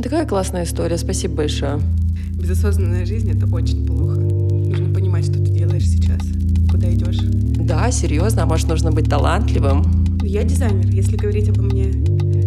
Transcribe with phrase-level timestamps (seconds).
[0.00, 1.80] Такая классная история, спасибо большое.
[2.38, 4.18] Безосознанная жизнь— это очень плохо.
[4.20, 6.20] Нужно понимать, что ты делаешь сейчас,
[6.70, 7.18] куда идешь.
[7.18, 9.84] Да, серьезно, а может нужно быть талантливым?
[10.22, 10.88] Я дизайнер.
[10.90, 11.92] Если говорить обо мне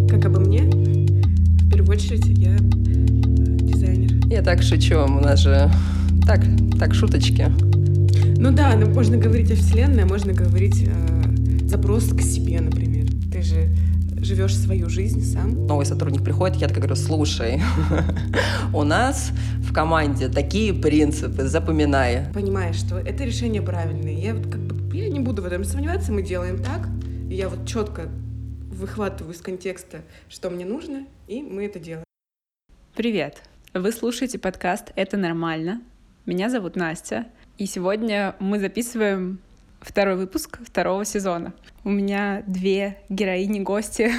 [0.10, 4.26] как обо мне, в первую очередь я дизайнер.
[4.28, 5.70] Я так шучу, у нас же
[6.26, 6.42] так,
[6.80, 7.52] так шуточки.
[8.38, 13.08] Ну да, ну, можно говорить о Вселенной, а можно говорить э, запрос к себе, например.
[13.32, 13.70] Ты же
[14.26, 15.68] живешь свою жизнь сам.
[15.68, 17.62] Новый сотрудник приходит, я так говорю, слушай,
[18.74, 22.26] у нас в команде такие принципы, запоминай.
[22.34, 24.14] Понимаешь, что это решение правильное.
[24.14, 26.88] Я вот как бы, я не буду в этом сомневаться, мы делаем так.
[27.30, 28.10] И я вот четко
[28.72, 32.04] выхватываю из контекста, что мне нужно, и мы это делаем.
[32.96, 33.44] Привет!
[33.74, 35.82] Вы слушаете подкаст «Это нормально».
[36.26, 39.40] Меня зовут Настя, и сегодня мы записываем
[39.86, 41.54] второй выпуск второго сезона.
[41.84, 44.12] У меня две героини-гости.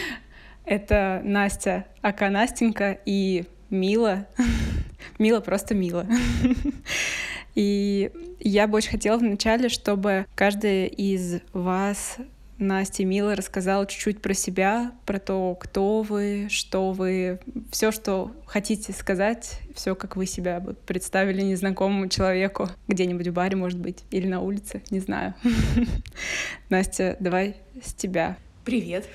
[0.64, 4.26] Это Настя, Ака Настенька и Мила.
[5.18, 6.06] Мила просто Мила.
[7.56, 12.18] И я бы очень хотела вначале, чтобы каждая из вас
[12.60, 17.40] Настя Мила рассказала чуть-чуть про себя, про то, кто вы, что вы,
[17.72, 23.78] все, что хотите сказать, все, как вы себя представили незнакомому человеку, где-нибудь в баре, может
[23.78, 25.34] быть, или на улице, не знаю.
[26.68, 28.36] Настя, давай с тебя.
[28.66, 29.08] Привет.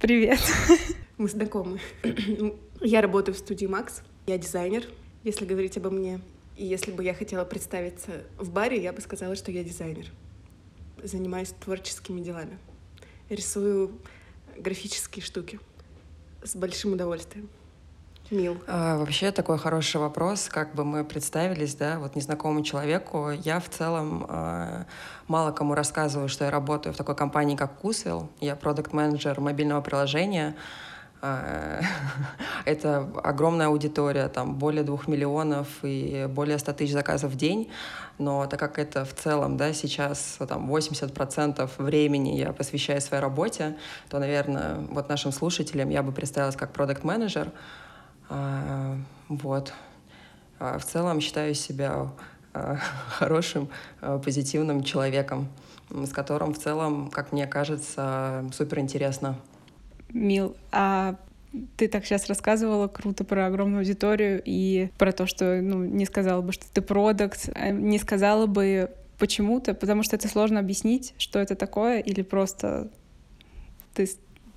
[0.00, 0.40] Привет.
[1.18, 1.78] Мы знакомы.
[2.80, 4.02] Я работаю в студии Макс.
[4.26, 4.86] Я дизайнер,
[5.22, 6.20] если говорить обо мне.
[6.56, 10.06] И если бы я хотела представиться в баре, я бы сказала, что я дизайнер
[11.04, 12.58] занимаюсь творческими делами.
[13.28, 13.98] Рисую
[14.56, 15.60] графические штуки
[16.42, 17.48] с большим удовольствием.
[18.30, 18.58] Мил.
[18.68, 23.30] А, вообще такой хороший вопрос, как бы мы представились, да, вот незнакомому человеку.
[23.30, 24.86] Я в целом а,
[25.26, 28.30] мало кому рассказываю, что я работаю в такой компании, как Кусвилл.
[28.40, 30.54] Я продукт-менеджер мобильного приложения.
[31.22, 31.80] А,
[32.64, 37.70] это огромная аудитория, там более двух миллионов и более 100 тысяч заказов в день.
[38.18, 43.76] Но так как это в целом, да, сейчас там 80% времени я посвящаю своей работе,
[44.08, 47.50] то, наверное, вот нашим слушателям я бы представилась как продукт-менеджер.
[48.28, 48.96] А,
[49.28, 49.72] вот.
[50.58, 52.10] А в целом считаю себя
[53.10, 53.68] хорошим,
[54.00, 55.48] позитивным человеком,
[55.90, 59.36] с которым в целом, как мне кажется, супер интересно.
[60.12, 61.16] Мил, а
[61.76, 66.42] ты так сейчас рассказывала круто про огромную аудиторию и про то, что ну, не сказала
[66.42, 71.38] бы, что ты продукт, а не сказала бы почему-то, потому что это сложно объяснить, что
[71.38, 72.90] это такое, или просто
[73.94, 74.08] ты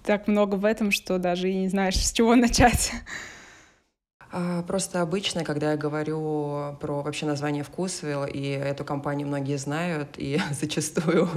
[0.03, 2.91] так много в этом, что даже и не знаешь, с чего начать.
[4.35, 10.15] А, просто обычно, когда я говорю про вообще название Вкусвилл, и эту компанию многие знают,
[10.17, 11.29] и зачастую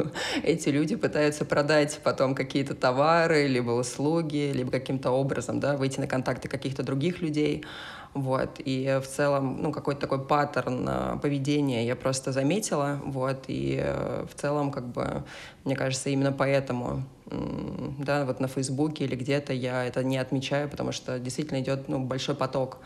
[0.43, 6.07] эти люди пытаются продать потом какие-то товары, либо услуги, либо каким-то образом да, выйти на
[6.07, 7.67] контакты каких-то других людей.
[8.15, 8.61] Вот.
[8.65, 12.99] И в целом, ну, какой-то такой паттерн э, поведения я просто заметила.
[13.05, 13.45] Вот.
[13.49, 15.23] И э, в целом, как бы,
[15.65, 20.93] мне кажется, именно поэтому да, вот на Фейсбуке или где-то я это не отмечаю, потому
[20.93, 22.79] что действительно идет ну, большой поток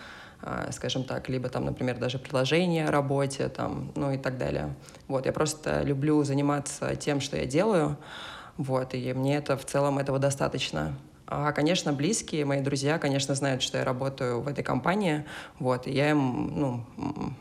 [0.42, 4.74] э, скажем так, либо там, например, даже приложение о работе, там, ну и так далее.
[5.08, 7.98] Вот, я просто люблю заниматься тем, что я делаю,
[8.56, 10.94] вот, и мне это в целом этого достаточно.
[11.32, 15.24] А, конечно, близкие, мои друзья, конечно, знают, что я работаю в этой компании,
[15.60, 16.84] вот, и я им, ну,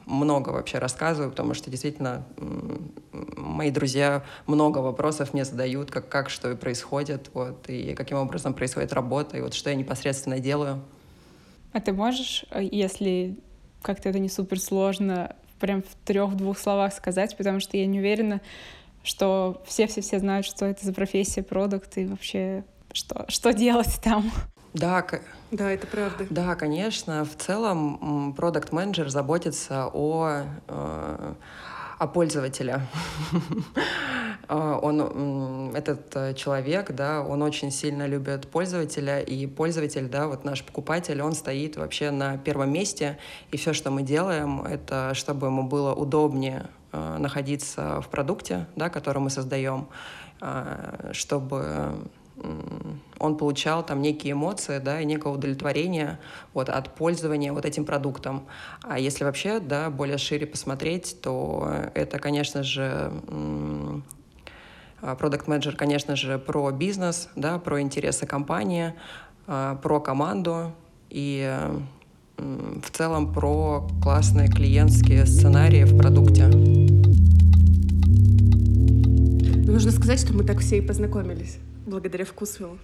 [0.05, 2.23] много вообще рассказываю, потому что действительно
[3.35, 8.53] мои друзья много вопросов мне задают, как, как что и происходит, вот, и каким образом
[8.53, 10.83] происходит работа, и вот что я непосредственно делаю.
[11.73, 13.39] А ты можешь, э, если
[13.81, 18.39] как-то это не супер сложно, прям в трех-двух словах сказать, потому что я не уверена,
[19.01, 22.63] что все-все-все знают, что это за профессия, продукт и вообще
[22.93, 24.31] что, что делать там.
[24.73, 25.05] Да,
[25.51, 26.27] да, это правда.
[26.29, 27.25] Да, конечно.
[27.25, 31.33] В целом, продукт менеджер заботится о, э,
[31.97, 32.81] о пользователе.
[34.47, 40.63] он, этот э, человек, да, он очень сильно любит пользователя, и пользователь, да, вот наш
[40.63, 43.17] покупатель, он стоит вообще на первом месте,
[43.51, 48.89] и все, что мы делаем, это чтобы ему было удобнее э, находиться в продукте, да,
[48.89, 49.87] который мы создаем,
[51.11, 52.09] чтобы
[53.19, 56.19] он получал там некие эмоции, да, и некое удовлетворение
[56.53, 58.47] вот, от пользования вот этим продуктом.
[58.81, 63.11] А если вообще, да, более шире посмотреть, то это, конечно же,
[65.01, 68.93] продукт менеджер конечно же, про бизнес, да, про интересы компании,
[69.47, 70.73] а, про команду
[71.09, 71.57] и
[72.37, 76.47] в целом про классные клиентские сценарии в продукте.
[79.67, 81.59] Нужно сказать, что мы так все и познакомились
[81.89, 82.77] благодаря Вкусвиллу.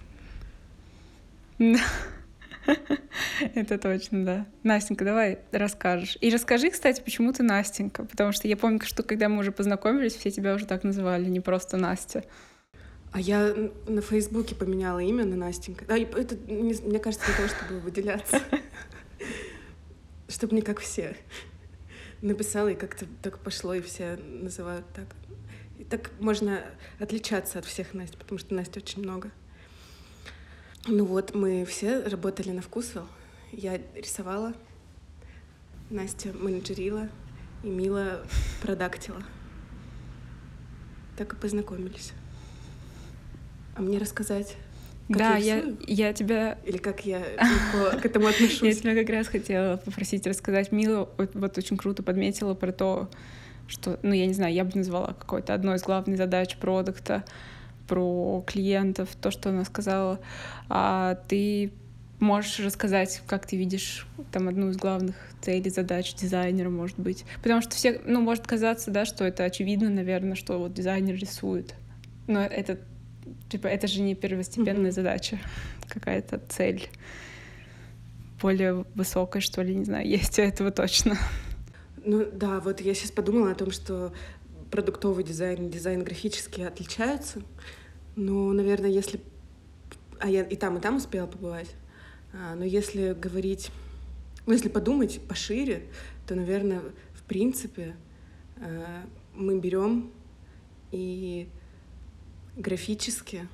[3.54, 4.46] Это точно, да.
[4.62, 6.18] Настенька, давай расскажешь.
[6.20, 10.14] И расскажи, кстати, почему ты Настенька, потому что я помню, что когда мы уже познакомились,
[10.14, 12.24] все тебя уже так называли, не просто Настя.
[13.12, 13.54] А я
[13.86, 15.84] на Фейсбуке поменяла имя на Настенька.
[15.88, 18.40] А это, мне кажется, для того, чтобы выделяться.
[20.28, 21.16] Чтобы не как все.
[22.20, 25.06] Написала, и как-то так пошло, и все называют так.
[25.78, 26.62] И так можно
[26.98, 29.30] отличаться от всех Настя, потому что Настя очень много.
[30.86, 33.06] Ну вот, мы все работали на вкусвелл.
[33.52, 34.54] Я рисовала,
[35.90, 37.08] Настя менеджерила,
[37.62, 38.24] и Мила
[38.62, 39.22] продактила.
[41.16, 42.12] Так и познакомились.
[43.74, 44.56] А мне рассказать,
[45.08, 46.58] как да, я, я, я тебя...
[46.64, 47.22] Или как я
[48.00, 48.62] к этому отношусь?
[48.62, 50.72] Я тебя как раз хотела попросить рассказать.
[50.72, 53.08] Мила вот, вот очень круто подметила про то,
[53.68, 57.24] что, ну, я не знаю, я бы назвала какой-то одной из главных задач продукта—
[57.86, 60.20] про клиентов, то, что она сказала.
[60.68, 61.72] А ты
[62.18, 67.24] можешь рассказать, как ты видишь там одну из главных целей, задач дизайнера, может быть.
[67.42, 71.74] Потому что все, ну, может казаться, да, что это очевидно, наверное, что вот дизайнер рисует.
[72.26, 72.78] Но это,
[73.48, 74.94] типа, это же не первостепенная mm-hmm.
[74.94, 75.38] задача,
[75.88, 76.88] какая-то цель
[78.40, 81.16] более высокая, что ли, не знаю, есть у этого точно.
[82.08, 84.12] Ну да, вот я сейчас подумала о том, что
[84.70, 87.42] продуктовый дизайн, дизайн графический отличаются.
[88.14, 89.20] Но, наверное, если...
[90.20, 91.74] А я и там, и там успела побывать.
[92.32, 93.72] А, но если говорить...
[94.46, 95.88] Ну, если подумать пошире,
[96.28, 96.80] то, наверное,
[97.12, 97.96] в принципе,
[98.58, 99.04] а,
[99.34, 100.12] мы берем
[100.92, 101.48] и
[102.56, 103.48] графически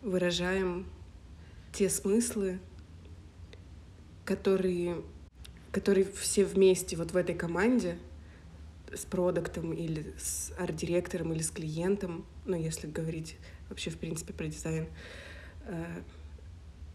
[0.00, 0.86] выражаем
[1.74, 2.58] те смыслы,
[4.24, 5.02] которые,
[5.72, 7.96] которые все вместе вот в этой команде—
[8.94, 13.36] с продуктом или с арт-директором или с клиентом, ну, если говорить
[13.68, 14.88] вообще, в принципе, про дизайн,
[15.66, 15.84] э,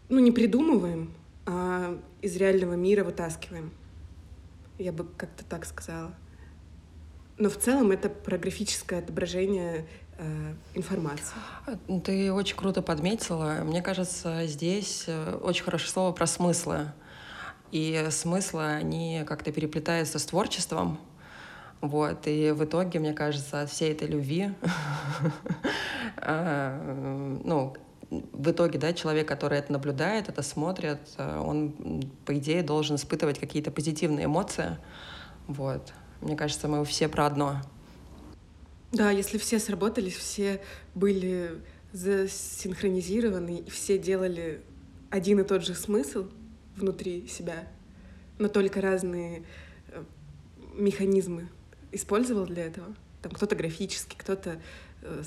[0.08, 1.12] ну, не придумываем,
[1.46, 3.72] а из реального мира вытаскиваем.
[4.78, 6.14] Я бы как-то так сказала.
[7.38, 9.86] Но в целом это про графическое отображение
[10.18, 11.34] э, информации.
[12.04, 13.62] Ты очень круто подметила.
[13.64, 16.92] Мне кажется, здесь э, очень хорошее слово про смыслы.
[17.72, 20.98] И смыслы, они как-то переплетаются с творчеством.
[21.80, 24.50] Вот, и в итоге, мне кажется, от всей этой любви,
[26.16, 27.76] а, ну,
[28.10, 33.70] в итоге, да, человек, который это наблюдает, это смотрит, он, по идее, должен испытывать какие-то
[33.70, 34.78] позитивные эмоции.
[35.48, 35.92] Вот.
[36.20, 37.60] Мне кажется, мы все про одно.
[38.92, 40.62] Да, если все сработались, все
[40.94, 41.60] были
[41.92, 44.62] засинхронизированы, все делали
[45.10, 46.26] один и тот же смысл
[46.76, 47.66] внутри себя,
[48.38, 49.44] но только разные
[49.88, 50.04] э,
[50.74, 51.48] механизмы
[51.92, 52.94] использовал для этого.
[53.22, 54.60] Там кто-то графически, кто-то
[55.02, 55.22] э,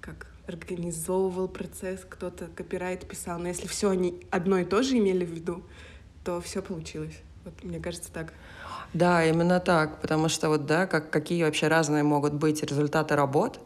[0.00, 3.38] как организовывал процесс, кто-то копирайт писал.
[3.38, 5.64] Но если все они одно и то же имели в виду,
[6.24, 7.18] то все получилось.
[7.44, 8.32] Вот мне кажется так.
[8.92, 13.60] Да, именно так, потому что вот да, как какие вообще разные могут быть результаты работ,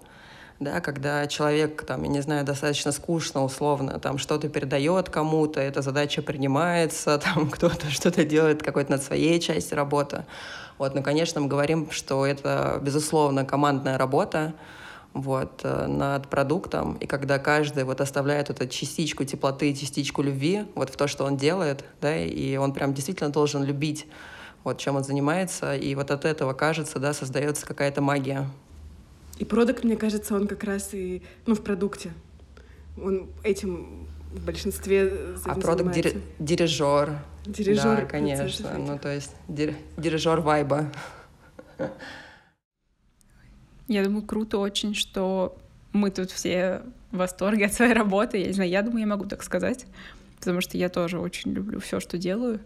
[0.60, 5.80] да, когда человек, там, я не знаю, достаточно скучно, условно, там, что-то передает кому-то, эта
[5.80, 10.26] задача принимается, там, кто-то что-то делает какой-то над своей частью работы.
[10.76, 14.52] Вот, ну, конечно, мы говорим, что это, безусловно, командная работа,
[15.14, 20.90] вот, э, над продуктом, и когда каждый вот оставляет эту частичку теплоты, частичку любви вот
[20.90, 24.06] в то, что он делает, да, и он прям действительно должен любить
[24.62, 28.46] вот чем он занимается, и вот от этого, кажется, да, создается какая-то магия.
[29.41, 32.13] И продукт, мне кажется, он как раз и, ну, в продукте.
[33.03, 37.19] Он этим в большинстве А продукт дир- дирижер.
[37.47, 38.03] Дирижер.
[38.03, 38.79] Да, конечно.
[38.79, 40.93] Ну, то есть дир- дирижер вайба.
[43.89, 45.56] Я думаю, круто очень, что
[45.94, 48.37] мы тут все в восторге от своей работы.
[48.37, 49.87] Я не знаю, я думаю, я могу так сказать,
[50.39, 52.61] потому что я тоже очень люблю все, что делаю.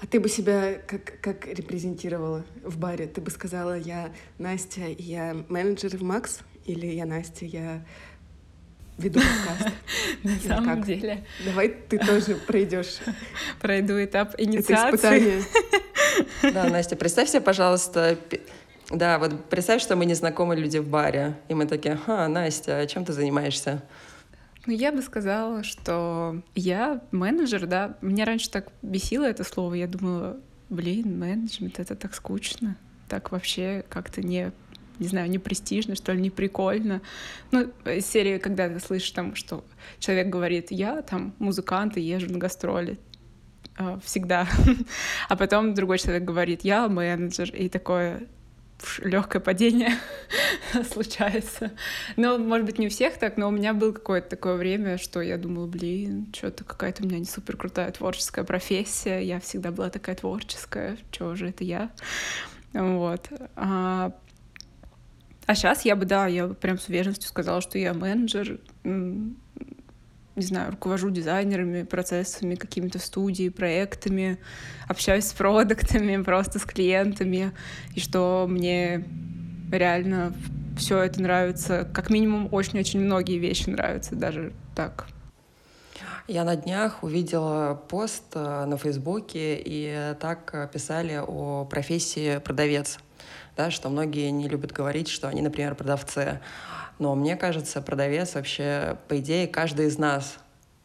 [0.00, 3.06] А ты бы себя как, как репрезентировала в баре?
[3.06, 6.40] Ты бы сказала, я Настя, я менеджер в Макс?
[6.64, 7.84] Или я Настя, я
[8.98, 9.74] веду подкаст.
[10.22, 11.24] На самом деле.
[11.44, 12.98] Давай ты тоже пройдешь.
[13.60, 15.42] Пройду этап инициации.
[16.42, 18.18] Да, Настя, представь себе, пожалуйста,
[18.90, 22.86] да, вот представь, что мы незнакомые люди в баре, и мы такие, а, Настя, а
[22.86, 23.82] чем ты занимаешься?
[24.66, 27.96] Ну, я бы сказала, что я менеджер, да.
[28.00, 29.74] Меня раньше так бесило это слово.
[29.74, 30.38] Я думала,
[30.68, 32.76] блин, менеджмент— это так скучно.
[33.08, 34.52] Так вообще как-то не
[34.98, 37.02] не знаю, не престижно, что ли, не прикольно.
[37.50, 39.64] Ну, серия, когда ты слышишь там, что
[39.98, 42.98] человек говорит, я там музыкант и езжу на гастроли,
[43.76, 44.46] а, всегда.
[45.28, 48.28] а потом другой человек говорит, я менеджер, и такое,
[48.98, 49.92] легкое падение
[50.92, 51.72] случается.
[52.16, 55.20] Но, может быть, не у всех так, но у меня было какое-то такое время, что
[55.20, 59.90] я думала, блин, что-то какая-то у меня не супер крутая творческая профессия, я всегда была
[59.90, 61.90] такая творческая, что же это я?
[62.72, 63.28] Вот.
[63.56, 64.12] А,
[65.46, 68.58] а сейчас я бы, да, я бы прям с уверенностью сказала, что я менеджер,
[70.36, 74.38] не знаю, руковожу дизайнерами, процессами, какими-то студии, проектами,
[74.88, 77.52] общаюсь с продуктами, просто с клиентами,
[77.94, 79.04] и что мне
[79.70, 80.34] реально
[80.76, 81.88] все это нравится.
[81.92, 85.06] Как минимум, очень-очень многие вещи нравятся, даже так.
[86.28, 92.98] Я на днях увидела пост э, на Фейсбуке, и так писали о профессии продавец.
[93.56, 96.40] Да, что многие не любят говорить, что они, например, продавцы.
[97.02, 100.38] Но мне кажется, продавец вообще, по идее, каждый из нас,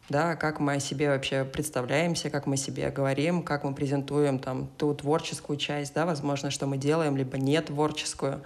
[0.08, 4.66] да, как мы о себе вообще представляемся, как мы себе говорим, как мы презентуем там
[4.78, 8.42] ту творческую часть, да, возможно, что мы делаем, либо не творческую.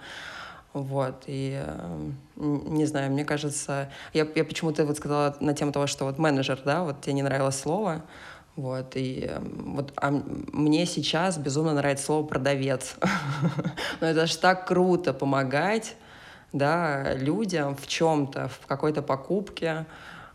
[0.73, 5.87] Вот, и э, не знаю, мне кажется, я, я почему-то вот сказала на тему того,
[5.87, 8.03] что вот менеджер, да, вот тебе не нравилось слово,
[8.55, 12.97] вот, и э, вот а мне сейчас безумно нравится слово продавец.
[13.99, 15.95] Но это же так круто помогать
[16.53, 19.85] да, людям в чем-то, в какой-то покупке.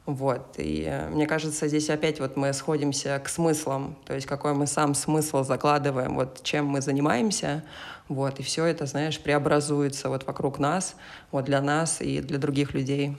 [0.04, 0.54] Вот.
[0.56, 4.94] И мне кажется, здесь опять вот мы сходимся к смыслам, то есть какой мы сам
[4.94, 7.62] смысл закладываем, вот чем мы занимаемся,
[8.08, 10.96] вот, и все это, знаешь, преобразуется вот вокруг нас,
[11.30, 13.18] вот для нас и для других людей.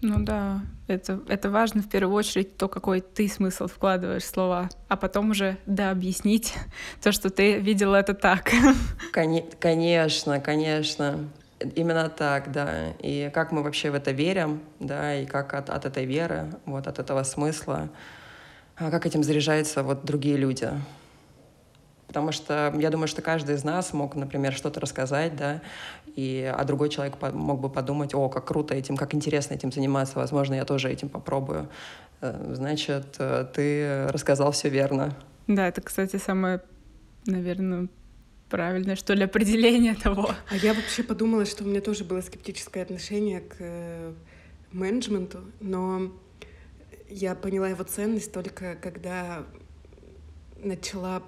[0.00, 4.68] Ну да, это, это важно в первую очередь то, какой ты смысл вкладываешь в слова,
[4.86, 6.54] а потом уже, да, объяснить
[7.02, 8.52] то, что ты видела это так.
[9.12, 11.28] Конечно, конечно.
[11.74, 12.92] Именно так, да.
[13.00, 16.86] И как мы вообще в это верим, да, и как от, от этой веры, вот
[16.86, 17.88] от этого смысла,
[18.76, 20.70] а как этим заряжаются вот другие люди.
[22.06, 25.60] Потому что я думаю, что каждый из нас мог, например, что-то рассказать, да,
[26.16, 30.18] и, а другой человек мог бы подумать, о, как круто этим, как интересно этим заниматься,
[30.18, 31.68] возможно, я тоже этим попробую.
[32.20, 35.14] Э, значит, э, ты рассказал все верно.
[35.48, 36.62] Да, это, кстати, самое,
[37.26, 37.88] наверное,
[38.48, 40.34] правильное, что ли, определение того.
[40.48, 44.12] А я вообще подумала, что у меня тоже было скептическое отношение к э,
[44.72, 46.12] менеджменту, но
[47.08, 49.46] я поняла его ценность только когда
[50.62, 51.22] начала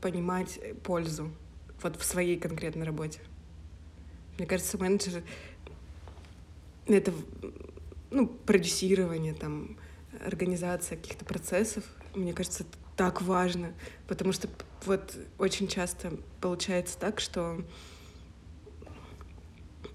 [0.00, 1.30] понимать пользу
[1.82, 3.20] вот в своей конкретной работе.
[4.38, 5.22] Мне кажется, менеджер—
[6.86, 7.12] это
[8.10, 9.76] ну, продюсирование, там,
[10.24, 11.84] организация каких-то процессов.
[12.14, 12.64] Мне кажется,
[13.00, 13.72] так важно,
[14.08, 14.46] потому что
[14.84, 17.64] вот очень часто получается так, что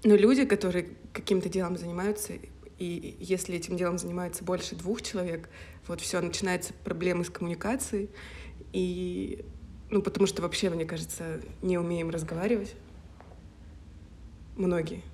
[0.02, 2.32] ну, люди, которые каким-то делом занимаются,
[2.80, 5.48] и если этим делом занимается больше двух человек,
[5.86, 8.10] вот все, начинаются проблемы с коммуникацией,
[8.72, 9.44] и,
[9.88, 12.74] ну, потому что вообще, мне кажется, не умеем разговаривать.
[14.56, 15.04] Многие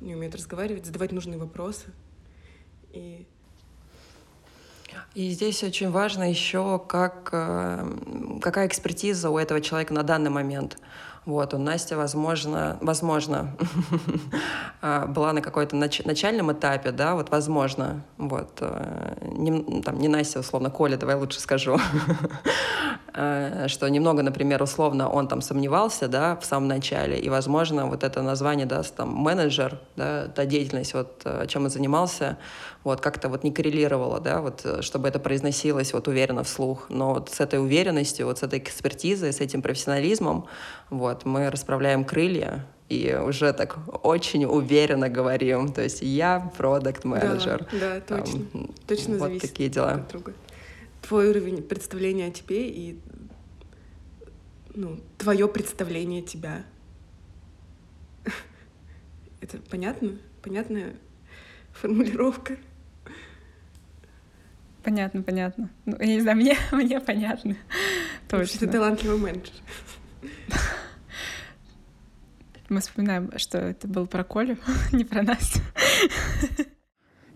[0.00, 1.92] не умеют разговаривать, задавать нужные вопросы.
[2.90, 3.24] И
[5.16, 10.76] и здесь очень важно еще, как, э, какая экспертиза у этого человека на данный момент.
[11.24, 13.56] Вот, у Насти, возможно, возможно,
[14.82, 20.08] а, была на какой-то нач- начальном этапе, да, вот, возможно, вот, э, не, там, не
[20.08, 21.78] Настя, условно, Коля, давай лучше скажу,
[23.16, 28.20] что немного, например, условно он там сомневался, да, в самом начале, и, возможно, вот это
[28.22, 32.36] название даст там менеджер, да, та деятельность, вот, э, чем он занимался,
[32.84, 37.30] вот, как-то вот не коррелировало, да, вот, чтобы это произносилось вот уверенно вслух, но вот
[37.30, 40.46] с этой уверенностью, вот с этой экспертизой, с этим профессионализмом,
[40.90, 45.72] вот, мы расправляем крылья, и уже так очень уверенно говорим.
[45.72, 48.40] То есть я продукт менеджер Да, да, точно.
[48.52, 49.94] Там, точно вот зависит такие дела.
[49.94, 50.32] друг от друга.
[51.06, 53.00] Твой уровень представления о тебе и
[54.74, 56.64] ну, твое представление тебя.
[59.40, 60.18] Это понятно?
[60.42, 60.96] Понятная
[61.72, 62.56] формулировка?
[64.82, 65.70] Понятно, понятно.
[65.84, 67.56] Ну, я не знаю, мне, мне понятно.
[68.28, 68.60] Точно.
[68.60, 69.54] Ты талантливый менеджер.
[72.68, 74.56] Мы вспоминаем, что это был про Колю,
[74.92, 75.60] не про Настю.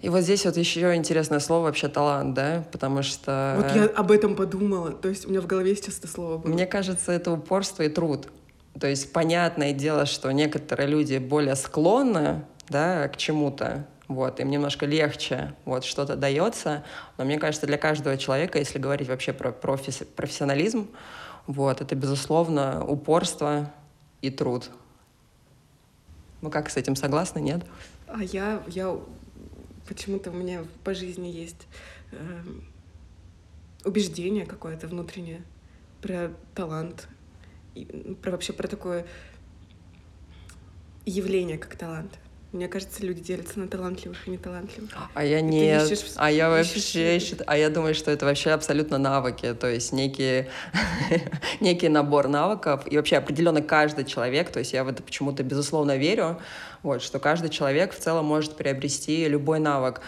[0.01, 3.55] И вот здесь вот еще интересное слово вообще талант, да, потому что...
[3.59, 6.51] Вот я об этом подумала, то есть у меня в голове сейчас это слово было.
[6.51, 8.29] Мне кажется, это упорство и труд.
[8.79, 14.87] То есть понятное дело, что некоторые люди более склонны, да, к чему-то, вот, им немножко
[14.87, 16.83] легче, вот, что-то дается,
[17.19, 20.89] но мне кажется, для каждого человека, если говорить вообще про профи- профессионализм,
[21.47, 23.71] вот, это, безусловно, упорство
[24.23, 24.71] и труд.
[26.41, 27.61] Вы как с этим согласны, нет?
[28.07, 28.97] А я, я
[29.91, 31.67] почему-то у меня по жизни есть
[32.13, 32.43] э,
[33.85, 35.43] убеждение какое-то внутреннее
[36.01, 37.09] про талант,
[37.75, 37.85] и
[38.23, 39.05] про вообще про такое
[41.05, 42.21] явление, как талант.
[42.53, 44.91] Мне кажется, люди делятся на талантливых и неталантливых.
[45.15, 45.79] А я не,
[46.17, 50.47] а я вообще считаю, а я думаю, что это вообще абсолютно навыки, то есть некий,
[51.61, 55.97] некий набор навыков, и вообще определенно каждый человек, то есть я в это почему-то безусловно
[55.97, 56.41] верю,
[56.83, 60.01] вот, что каждый человек в целом может приобрести любой навык.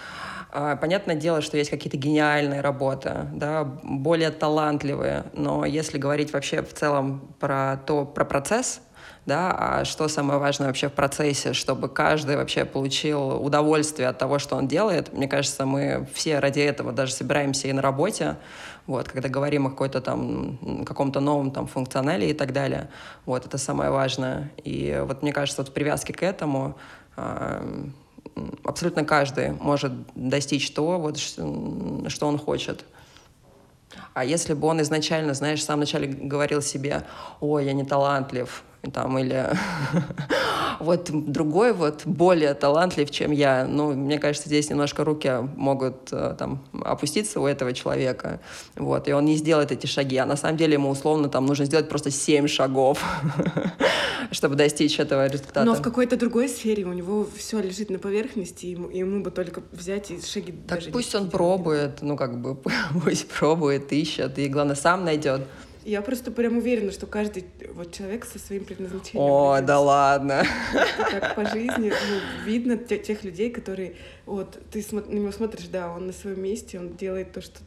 [0.50, 6.62] А, понятное дело, что есть какие-то гениальные работы, да, более талантливые, но если говорить вообще
[6.62, 8.80] в целом про то, про процесс,
[9.24, 14.40] да, а что самое важное вообще в процессе, чтобы каждый вообще получил удовольствие от того,
[14.40, 15.12] что он делает.
[15.12, 18.36] Мне кажется, мы все ради этого даже собираемся и на работе,
[18.88, 22.90] вот, когда говорим о какой-то там каком-то новом там функционале и так далее.
[23.24, 24.50] Вот, это самое важное.
[24.64, 26.76] И вот мне кажется, вот в привязке к этому
[27.16, 27.84] э,
[28.64, 32.84] абсолютно каждый может достичь того, вот, что он хочет.
[34.14, 37.04] А если бы он изначально, знаешь, в самом начале говорил себе,
[37.40, 39.48] ой, я не талантлив, там, или
[40.80, 43.66] вот другой вот более талантлив, чем я.
[43.68, 48.40] Ну, мне кажется, здесь немножко руки могут э, там опуститься у этого человека,
[48.76, 51.64] вот, и он не сделает эти шаги, а на самом деле ему условно там нужно
[51.64, 53.04] сделать просто семь шагов,
[54.32, 55.64] чтобы достичь этого результата.
[55.64, 59.62] Но в какой-то другой сфере у него все лежит на поверхности, ему, ему бы только
[59.70, 62.56] взять и шаги Так пусть он пробует, ну, как бы,
[63.04, 65.42] пусть пробует, ищет, и, главное, сам найдет.
[65.84, 69.28] Я просто прям уверена, что каждый вот человек со своим предназначением.
[69.28, 70.44] О, да ладно.
[70.72, 73.94] Так по жизни ну, видно тех людей, которые
[74.26, 77.58] вот ты на него смотришь, да, он на своем месте, он делает то, что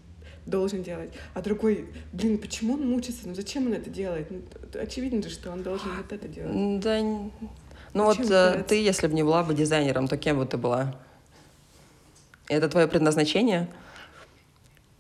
[0.45, 1.09] должен делать.
[1.33, 3.21] А другой, блин, почему он мучится?
[3.25, 4.29] Ну зачем он это делает?
[4.31, 4.41] Ну,
[4.79, 6.79] очевидно же, что он должен вот это делать.
[6.79, 6.99] Да.
[7.01, 10.95] Ну вот э, ты, если бы не была бы дизайнером, то кем бы ты была?
[12.47, 13.67] Это твое предназначение?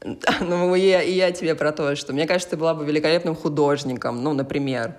[0.41, 3.35] Ну, и я, и я тебе про то, что мне кажется, ты была бы великолепным
[3.35, 4.95] художником, ну, например.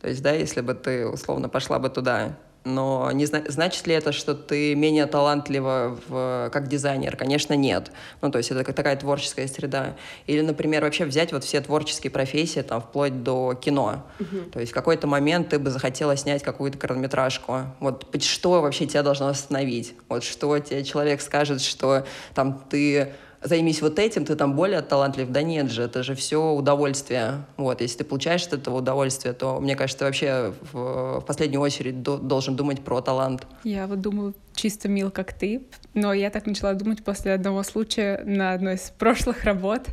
[0.00, 2.36] То есть, да, если бы ты, условно, пошла бы туда.
[2.66, 7.14] Но не зна- значит ли это, что ты менее талантлива в, как дизайнер?
[7.14, 7.90] Конечно, нет.
[8.22, 9.96] Ну, то есть это такая творческая среда.
[10.26, 14.06] Или, например, вообще взять вот все творческие профессии, там, вплоть до кино.
[14.18, 14.50] Uh-huh.
[14.50, 17.66] То есть в какой-то момент ты бы захотела снять какую-то короткометражку.
[17.80, 19.94] Вот что вообще тебя должно остановить?
[20.08, 23.12] Вот что тебе человек скажет, что там ты
[23.44, 25.30] займись вот этим, ты там более талантлив.
[25.30, 27.44] Да нет же, это же все удовольствие.
[27.56, 31.60] Вот, если ты получаешь от этого удовольствие, то, мне кажется, ты вообще в, в последнюю
[31.60, 33.46] очередь до, должен думать про талант.
[33.62, 38.22] Я вот думаю, чисто мил, как ты, но я так начала думать после одного случая
[38.24, 39.88] на одной из прошлых работ.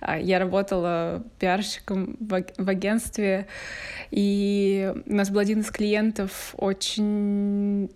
[0.00, 3.48] А, я работала пиарщиком в агентстве,
[4.10, 7.90] и у нас был один из клиентов очень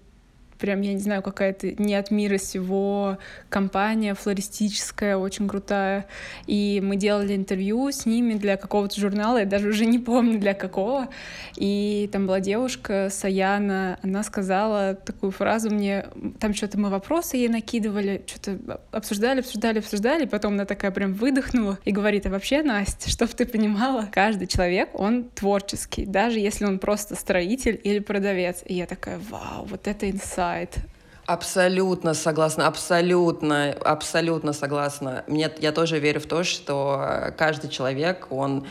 [0.58, 3.18] прям, я не знаю, какая-то не от мира сего
[3.48, 6.06] компания флористическая, очень крутая.
[6.46, 10.54] И мы делали интервью с ними для какого-то журнала, я даже уже не помню для
[10.54, 11.08] какого.
[11.56, 16.06] И там была девушка, Саяна, она сказала такую фразу мне,
[16.40, 21.78] там что-то мы вопросы ей накидывали, что-то обсуждали, обсуждали, обсуждали, потом она такая прям выдохнула
[21.84, 26.78] и говорит, а вообще, Настя, чтоб ты понимала, каждый человек, он творческий, даже если он
[26.78, 28.62] просто строитель или продавец.
[28.64, 30.78] И я такая, вау, вот это инсайт бывает.
[31.26, 35.24] Абсолютно согласна, абсолютно, абсолютно согласна.
[35.26, 38.66] Мне, я тоже верю в то, что каждый человек, он,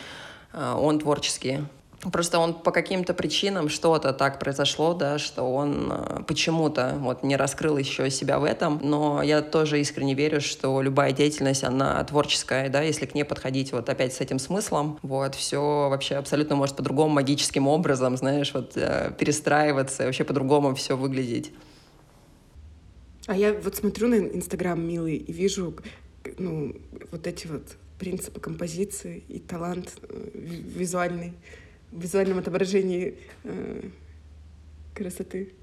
[0.54, 1.60] э, он творческий.
[2.02, 7.36] Просто он по каким-то причинам что-то так произошло, да, что он э, почему-то вот не
[7.36, 8.80] раскрыл еще себя в этом.
[8.84, 13.72] Но я тоже искренне верю, что любая деятельность, она творческая, да, если к ней подходить
[13.72, 18.74] вот опять с этим смыслом, вот, все вообще абсолютно может по-другому магическим образом, знаешь, вот
[18.76, 21.52] э, перестраиваться, вообще по-другому все выглядеть.
[23.26, 25.76] А я вот смотрю на Инстаграм милый и вижу,
[26.38, 26.76] ну,
[27.12, 31.34] вот эти вот принципы композиции и талант э, визуальный,
[31.92, 33.82] визуальном отображении э,
[34.94, 35.54] красоты.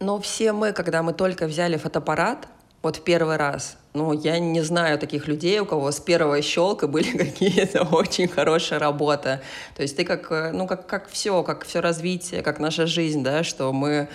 [0.00, 2.48] Но все мы, когда мы только взяли фотоаппарат,
[2.82, 6.88] вот в первый раз, ну, я не знаю таких людей, у кого с первого щелка
[6.88, 9.40] были какие-то очень хорошие работы.
[9.76, 13.22] То есть ты как, э, ну, как, как все, как все развитие, как наша жизнь,
[13.22, 14.08] да, что мы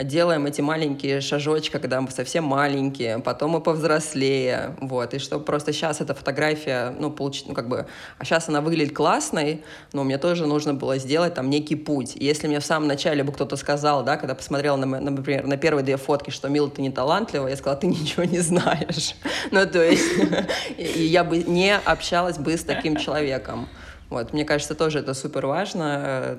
[0.00, 5.72] делаем эти маленькие шажочки, когда мы совсем маленькие, потом мы повзрослее, вот, и что просто
[5.72, 7.86] сейчас эта фотография, ну, получить, ну, как бы,
[8.18, 12.16] а сейчас она выглядит классной, но мне тоже нужно было сделать там некий путь.
[12.16, 15.58] И если мне в самом начале бы кто-то сказал, да, когда посмотрел, на, например, на
[15.58, 19.14] первые две фотки, что, Мила, ты не талантлива, я сказала, ты ничего не знаешь.
[19.50, 20.04] Ну, то есть,
[20.78, 23.68] и я бы не общалась бы с таким человеком.
[24.08, 26.36] Вот, мне кажется, тоже это супер важно,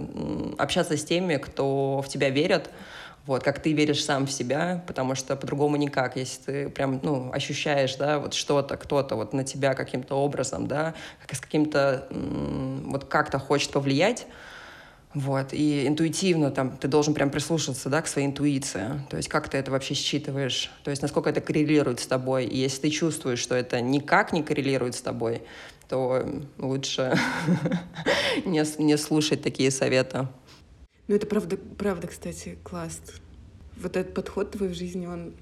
[0.57, 2.69] общаться с теми, кто в тебя верит,
[3.25, 7.31] вот, как ты веришь сам в себя, потому что по-другому никак, если ты прям, ну,
[7.31, 13.05] ощущаешь, да, вот что-то, кто-то вот на тебя каким-то образом, да, как с каким-то, вот
[13.05, 14.27] как-то хочет повлиять,
[15.13, 18.99] Вот, и интуитивно там ты должен прям прислушаться, да, к своей интуиции.
[19.09, 20.71] То есть как ты это вообще считываешь?
[20.83, 22.45] То есть насколько это коррелирует с тобой?
[22.45, 25.43] И если ты чувствуешь, что это никак не коррелирует с тобой,
[25.87, 26.25] то
[26.57, 27.15] лучше
[28.45, 30.27] не, слушать такие советы.
[31.13, 32.99] Ну, это правда, правда, кстати, класс.
[33.77, 35.35] Вот этот подход твой в жизни, он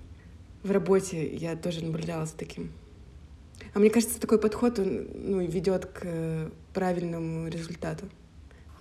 [0.63, 2.73] в работе, я тоже наблюдала за таким.
[3.73, 8.09] А мне кажется, такой подход, он ну, ведет к правильному результату.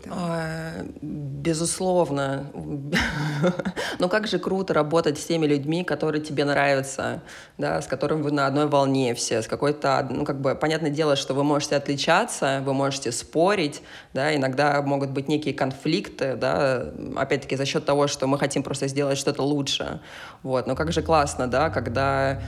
[0.08, 2.50] А, безусловно.
[3.98, 7.22] Но как же круто работать с теми людьми, которые тебе нравятся,
[7.58, 11.16] да, с которыми вы на одной волне все, с какой-то, ну, как бы, понятное дело,
[11.16, 13.82] что вы можете отличаться, вы можете спорить,
[14.14, 18.88] да, иногда могут быть некие конфликты, да, опять-таки за счет того, что мы хотим просто
[18.88, 20.00] сделать что-то лучше,
[20.42, 22.40] вот, но как же классно, да, когда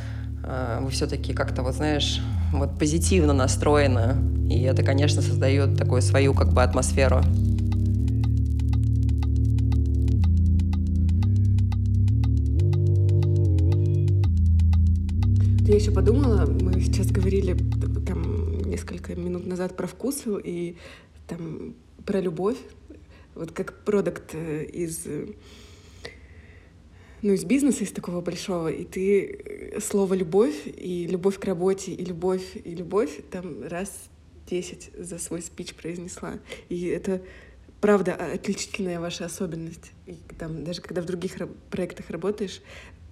[0.42, 2.20] вы все-таки как-то, вот знаешь,
[2.52, 4.16] вот позитивно настроены,
[4.50, 7.22] и это, конечно, создает такую свою как бы атмосферу.
[15.64, 17.56] Я еще подумала, мы сейчас говорили
[18.04, 20.76] там несколько минут назад про вкус и
[21.28, 21.74] там
[22.04, 22.58] про любовь,
[23.34, 25.06] вот как продукт э, из
[27.22, 31.92] ну, из бизнеса, из такого большого, и ты э, слово «любовь» и «любовь к работе»
[31.92, 34.10] и «любовь» и «любовь» там раз
[34.46, 36.40] десять за свой спич произнесла.
[36.68, 37.22] И это
[37.80, 39.92] правда отличительная ваша особенность.
[40.06, 41.36] И там, даже когда в других
[41.70, 42.60] проектах работаешь,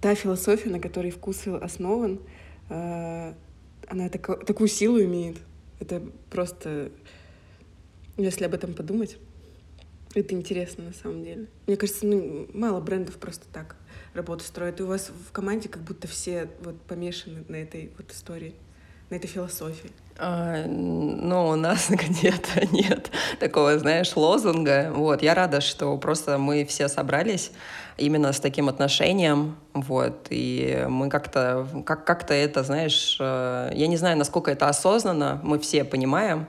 [0.01, 2.19] та философия, на которой вкусвилл основан,
[2.69, 3.33] э,
[3.87, 5.37] она так, такую силу имеет.
[5.79, 6.91] Это просто,
[8.17, 9.17] если об этом подумать,
[10.13, 11.47] это интересно на самом деле.
[11.65, 13.77] Мне кажется, ну, мало брендов просто так
[14.13, 14.79] работу строят.
[14.79, 18.55] И у вас в команде как будто все вот помешаны на этой вот истории,
[19.09, 19.91] на этой философии.
[20.17, 24.91] А, ну, у нас где-то нет такого, знаешь, лозунга.
[24.93, 27.51] Вот, я рада, что просто мы все собрались
[27.97, 33.97] именно с таким отношением, вот, и мы как-то, как, как-то это, знаешь, э, я не
[33.97, 36.47] знаю, насколько это осознанно, мы все понимаем,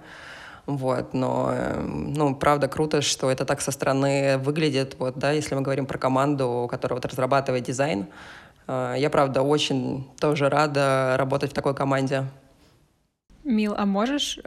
[0.66, 5.54] вот, но, эм, ну, правда, круто, что это так со стороны выглядит, вот, да, если
[5.54, 8.06] мы говорим про команду, которая вот разрабатывает дизайн.
[8.68, 12.24] Э, я, правда, очень тоже рада работать в такой команде.
[13.44, 14.38] Мил, а можешь,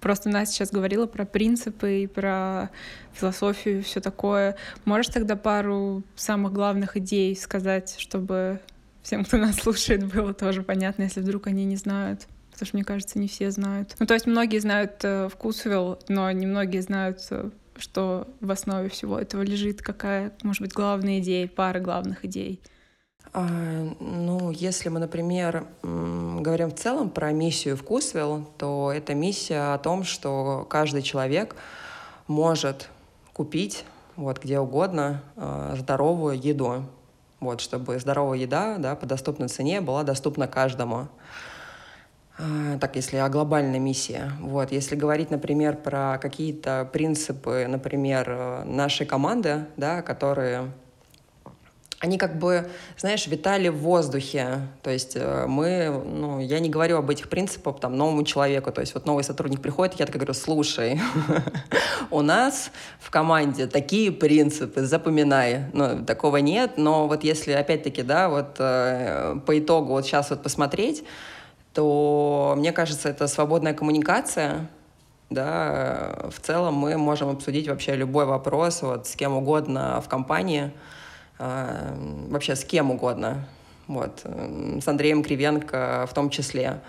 [0.00, 2.70] просто Настя сейчас говорила про принципы и про
[3.12, 4.56] философию и все такое.
[4.86, 8.60] Можешь тогда пару самых главных идей сказать, чтобы
[9.02, 12.26] всем, кто нас слушает, было тоже понятно, если вдруг они не знают?
[12.62, 13.96] Потому что, мне кажется, не все знают.
[13.98, 19.18] Ну, то есть многие знают э, вкусвилл, но немногие знают, э, что в основе всего
[19.18, 22.60] этого лежит, какая, может быть, главная идея, пара главных идей.
[23.32, 23.48] А,
[23.98, 30.04] ну, если мы, например, говорим в целом про миссию вкусвилл, то это миссия о том,
[30.04, 31.56] что каждый человек
[32.28, 32.90] может
[33.32, 36.84] купить вот где угодно э, здоровую еду,
[37.40, 41.08] вот чтобы здоровая еда, да, по доступной цене была доступна каждому.
[42.42, 44.20] А, так, если о глобальной миссии.
[44.40, 50.72] Вот, если говорить, например, про какие-то принципы, например, э, нашей команды, да, которые
[52.00, 54.62] они как бы, знаешь, витали в воздухе.
[54.82, 58.72] То есть э, мы, ну, я не говорю об этих принципах там новому человеку.
[58.72, 61.00] То есть вот новый сотрудник приходит, я так говорю, слушай,
[62.10, 65.66] у нас в команде такие принципы, запоминай.
[65.72, 70.42] Ну, такого нет, но вот если опять-таки, да, вот э, по итогу вот сейчас вот
[70.42, 71.04] посмотреть,
[71.74, 74.68] то, мне кажется, это свободная коммуникация,
[75.30, 80.72] да, в целом мы можем обсудить вообще любой вопрос вот, с кем угодно в компании,
[81.38, 81.94] э,
[82.28, 83.46] вообще с кем угодно,
[83.86, 86.80] вот, с Андреем Кривенко в том числе.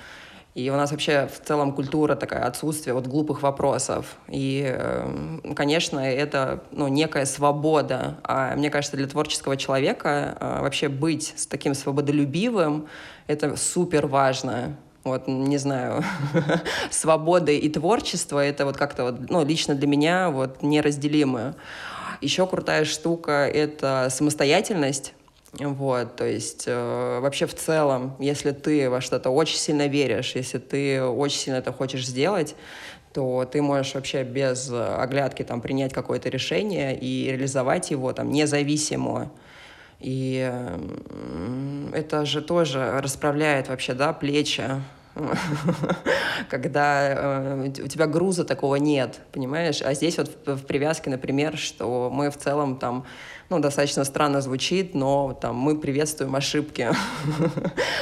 [0.55, 4.17] И у нас вообще в целом культура такая, отсутствие вот глупых вопросов.
[4.27, 8.17] И, эм, конечно, это ну, некая свобода.
[8.23, 12.87] А мне кажется, для творческого человека э, вообще быть с таким свободолюбивым—
[13.27, 14.77] это супер важно.
[15.03, 16.03] Вот, не знаю,
[16.91, 21.55] свобода и творчество— это вот как-то вот, ну, лично для меня вот неразделимы.
[22.21, 25.13] Еще крутая штука— это самостоятельность
[25.59, 30.57] вот, то есть э, вообще в целом, если ты во что-то очень сильно веришь, если
[30.57, 32.55] ты очень сильно это хочешь сделать,
[33.13, 39.31] то ты можешь вообще без оглядки там принять какое-то решение и реализовать его там независимо.
[39.99, 44.63] И э, это же тоже расправляет вообще, да, плечи
[46.49, 49.81] когда э, у тебя груза такого нет, понимаешь?
[49.81, 53.05] А здесь вот в, в привязке, например, что мы в целом там
[53.49, 56.89] ну, достаточно странно звучит, но там мы приветствуем ошибки.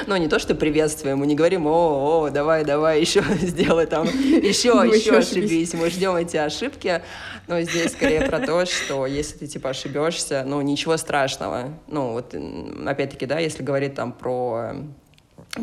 [0.08, 4.06] Ну, не то, что приветствуем, мы не говорим, о, о, давай, давай, еще сделай там,
[4.06, 5.74] еще, еще ошибись.
[5.74, 7.04] Мы ждем эти ошибки,
[7.48, 11.74] но здесь скорее про то, что если ты, типа, ошибешься, ну, ничего страшного.
[11.88, 12.34] Ну, вот,
[12.88, 14.74] опять-таки, да, если говорить там про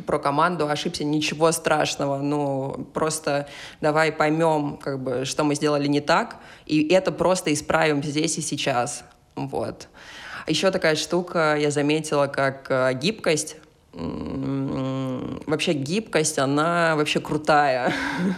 [0.06, 3.48] про команду ошибся, ничего страшного, ну, просто
[3.80, 8.42] давай поймем, как бы, что мы сделали не так, и это просто исправим здесь и
[8.42, 9.04] сейчас.
[9.34, 9.88] Вот.
[10.46, 13.56] Еще такая штука я заметила, как э, гибкость.
[13.92, 17.92] Вообще гибкость, она вообще крутая.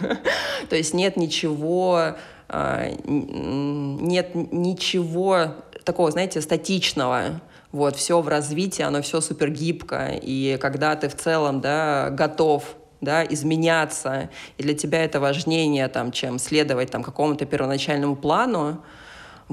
[0.69, 2.15] То есть нет ничего,
[2.49, 7.41] э, нет ничего такого, знаете, статичного.
[7.71, 10.11] Вот, все в развитии, оно все супер гибко.
[10.21, 12.63] И когда ты в целом, да, готов
[12.99, 18.83] да, изменяться, и для тебя это важнее, там, чем следовать там, какому-то первоначальному плану,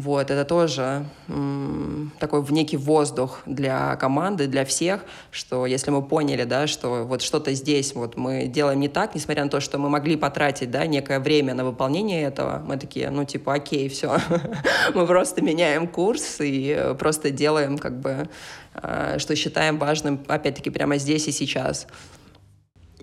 [0.01, 6.03] вот, это тоже м, такой в некий воздух для команды, для всех, что если мы
[6.03, 9.79] поняли, да, что вот что-то здесь вот мы делаем не так, несмотря на то, что
[9.79, 14.19] мы могли потратить, да, некое время на выполнение этого, мы такие, ну, типа, окей, все,
[14.95, 18.29] мы просто меняем курс и просто делаем, как бы,
[18.75, 21.89] э, что считаем важным, опять-таки, прямо здесь и сейчас.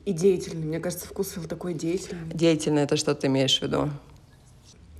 [0.05, 0.67] И деятельный.
[0.67, 2.31] Мне кажется, вкус такой деятельный.
[2.33, 3.89] Деятельный— это что ты имеешь в виду?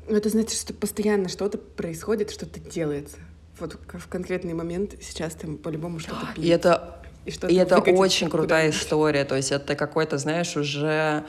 [0.08, 3.18] Ну, это значит, что постоянно что-то происходит, что-то делается.
[3.60, 6.46] Вот в конкретный момент сейчас там по-любому что-то пьет.
[6.46, 9.26] И это, и, и это очень крутая история.
[9.26, 11.24] То есть это какой-то, знаешь, уже...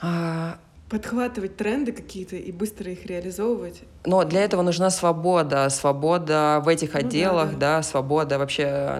[0.00, 0.58] А...
[0.88, 3.82] Подхватывать тренды какие-то и быстро их реализовывать.
[4.06, 5.68] Но для этого нужна свобода.
[5.68, 7.76] Свобода в этих отделах, ну, да, да.
[7.76, 8.98] да, свобода вообще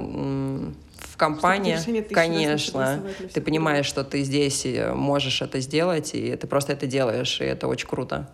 [0.99, 1.79] в компании,
[2.12, 7.44] конечно, ты понимаешь, что ты здесь можешь это сделать, и ты просто это делаешь, и
[7.44, 8.29] это очень круто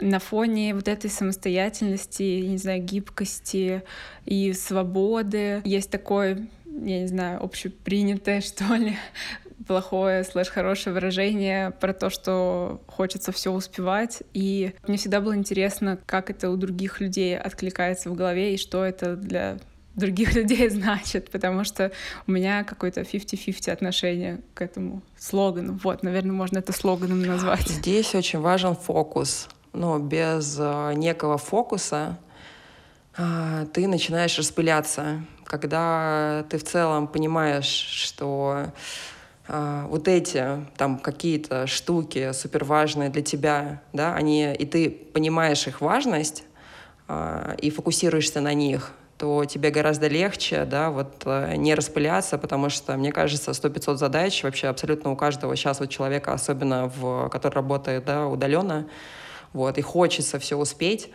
[0.00, 3.82] на фоне вот этой самостоятельности, не знаю, гибкости
[4.24, 8.96] и свободы есть такое, я не знаю, общепринятое, что ли,
[9.66, 14.22] плохое слэш хорошее выражение про то, что хочется все успевать.
[14.32, 18.84] И мне всегда было интересно, как это у других людей откликается в голове и что
[18.84, 19.58] это для
[19.94, 21.92] других людей значит, потому что
[22.26, 25.78] у меня какое-то 50-50 отношение к этому слогану.
[25.82, 27.68] Вот, наверное, можно это слоганом назвать.
[27.68, 32.18] Здесь очень важен фокус но без э, некого фокуса
[33.16, 35.22] э, ты начинаешь распыляться.
[35.44, 38.72] Когда ты в целом понимаешь, что
[39.48, 45.66] э, вот эти там какие-то штуки супер важные для тебя, да, они, и ты понимаешь
[45.66, 46.44] их важность
[47.60, 53.10] и фокусируешься на них, то тебе гораздо легче, да, вот не распыляться, потому что, мне
[53.10, 58.28] кажется, 100-500 задач вообще абсолютно у каждого сейчас вот человека, особенно в, который работает, да,
[58.28, 58.86] удаленно,
[59.52, 61.10] вот, и хочется все успеть,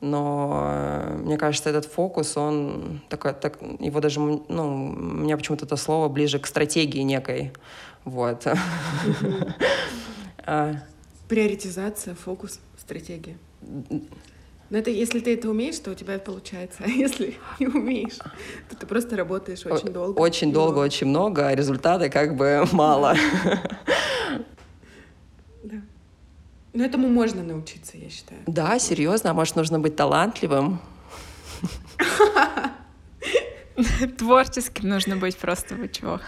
[0.00, 5.64] но э, мне кажется, этот фокус, он такой, так, его даже, ну, у меня почему-то
[5.64, 7.52] это слово ближе к стратегии некой,
[8.04, 8.46] вот.
[10.48, 10.76] А.
[11.28, 13.36] Приоритизация, фокус, стратегия.
[14.68, 16.82] Но это если ты это умеешь, то у тебя это получается.
[16.84, 18.16] А если не умеешь,
[18.68, 20.18] то ты просто работаешь очень долго.
[20.18, 23.16] Очень долго, очень много, а результаты как бы мало.
[26.76, 28.42] Но этому можно научиться, я считаю.
[28.46, 29.30] Да, серьезно.
[29.30, 30.78] А может, нужно быть талантливым?
[34.18, 36.20] Творческим нужно быть просто, вы чего?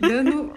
[0.00, 0.52] Да, ну...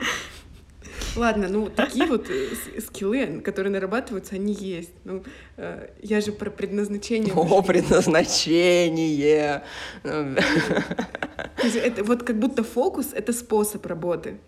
[1.15, 4.93] Ладно, ну такие вот э, скиллы, которые нарабатываются, они есть.
[5.03, 5.23] Ну,
[5.57, 7.33] э, я же про предназначение.
[7.35, 9.63] О, предназначение!
[10.03, 14.39] Это вот как будто фокус— это способ работы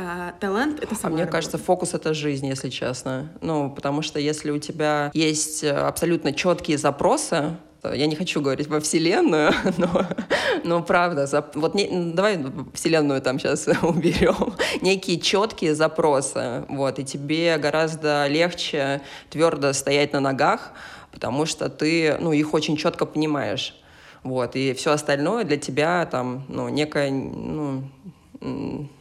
[0.00, 3.32] а талант— это сама А мне кажется, фокус— это жизнь, если честно.
[3.40, 8.68] Ну, потому что если у тебя есть э, абсолютно четкие запросы, я не хочу говорить
[8.68, 10.06] во Вселенную, но,
[10.62, 12.38] но правда, за, вот не, давай
[12.74, 20.20] Вселенную там сейчас уберем, некие четкие запросы, вот, и тебе гораздо легче твердо стоять на
[20.20, 20.74] ногах,
[21.10, 23.74] потому что ты, ну, их очень четко понимаешь,
[24.22, 27.82] вот, и все остальное для тебя там, ну, некая, ну,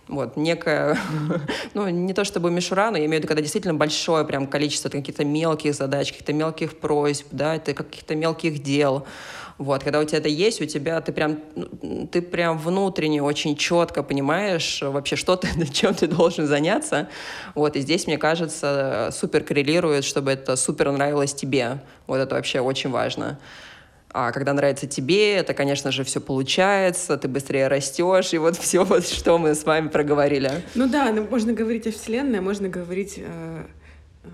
[0.08, 0.98] вот, некая,
[1.74, 4.90] ну, не то чтобы мишура, но я имею в виду, когда действительно большое прям количество
[4.90, 9.06] каких-то мелких задач, каких-то мелких просьб, да, это каких-то мелких дел,
[9.58, 13.56] вот, когда у тебя это есть, у тебя ты прям, ну, ты прям внутренне очень
[13.56, 17.10] четко понимаешь вообще, что ты, чем ты должен заняться,
[17.56, 22.60] вот, и здесь, мне кажется, супер коррелирует, чтобы это супер нравилось тебе, вот это вообще
[22.60, 23.40] очень важно.
[24.20, 28.84] А когда нравится тебе, это, конечно же, все получается, ты быстрее растешь, и вот все,
[28.84, 30.64] вот что мы с вами проговорили.
[30.74, 33.66] Ну да, ну, можно говорить о Вселенной, можно говорить э,
[34.24, 34.28] э,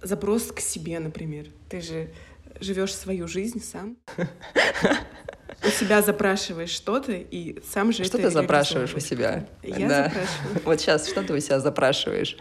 [0.00, 1.48] запрос к себе, например.
[1.68, 2.08] Ты же
[2.60, 3.98] живешь свою жизнь сам.
[5.66, 9.44] У себя запрашиваешь что-то, и сам же Что ты запрашиваешь у себя?
[9.62, 10.62] Я запрашиваю.
[10.64, 12.38] Вот сейчас, что ты у себя запрашиваешь?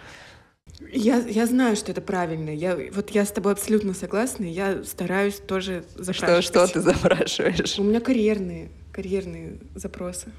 [0.91, 2.49] Я, я знаю, что это правильно.
[2.49, 4.45] Я, вот я с тобой абсолютно согласна.
[4.45, 6.43] Я стараюсь тоже Что, запрашивать.
[6.45, 7.77] что ты запрашиваешь?
[7.77, 10.31] У меня карьерные, карьерные запросы.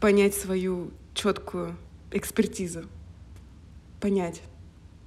[0.00, 1.76] Понять свою четкую
[2.12, 2.84] экспертизу.
[4.00, 4.40] Понять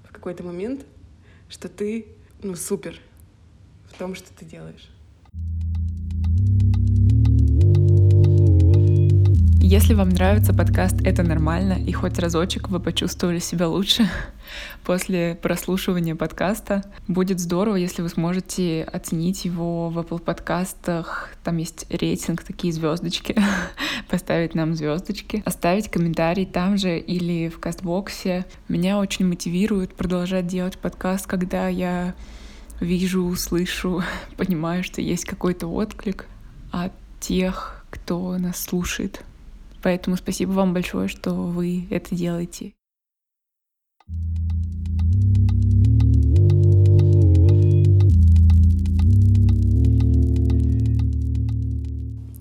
[0.03, 0.85] в какой-то момент,
[1.47, 2.07] что ты,
[2.43, 2.99] ну, супер
[3.87, 4.89] в том, что ты делаешь.
[9.67, 14.07] Если вам нравится подкаст «Это нормально» и хоть разочек вы почувствовали себя лучше
[14.85, 21.31] после прослушивания подкаста, будет здорово, если вы сможете оценить его в Apple подкастах.
[21.43, 23.35] Там есть рейтинг, такие звездочки.
[24.07, 25.41] Поставить нам звездочки.
[25.45, 28.45] Оставить комментарий там же или в кастбоксе.
[28.67, 32.13] Меня очень мотивирует продолжать делать подкаст, когда я
[32.79, 34.03] вижу, слышу,
[34.37, 36.27] понимаю, что есть какой-то отклик
[36.71, 39.23] от тех, кто нас слушает.
[39.85, 42.73] Поэтому спасибо вам большое, что вы это делаете.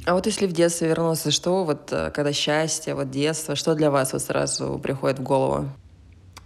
[0.06, 3.90] А вот если в детство вернуться, что вот, э, когда счастье, вот детство, что для
[3.90, 5.68] вас вот сразу приходит в голову?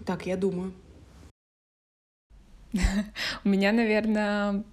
[0.04, 0.72] Так, я думаю.
[3.44, 4.64] У меня, наверное,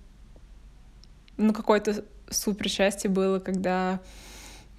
[1.38, 4.00] ну какое-то супер счастье было, когда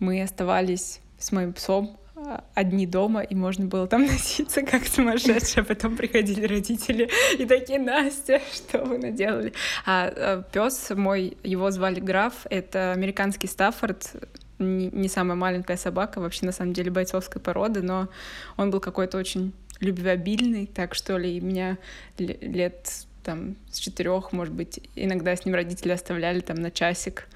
[0.00, 5.62] мы оставались с моим псом а, одни дома, и можно было там носиться как сумасшедшие,
[5.62, 9.52] а потом приходили родители и такие, Настя, что вы наделали?
[9.85, 14.12] А, пес мой, его звали Граф, это американский Стаффорд,
[14.59, 18.09] не, не самая маленькая собака, вообще на самом деле бойцовской породы, но
[18.57, 21.76] он был какой-то очень любвеобильный, так что ли, и меня
[22.18, 27.29] ле- лет там с четырех, может быть, иногда с ним родители оставляли там на часик,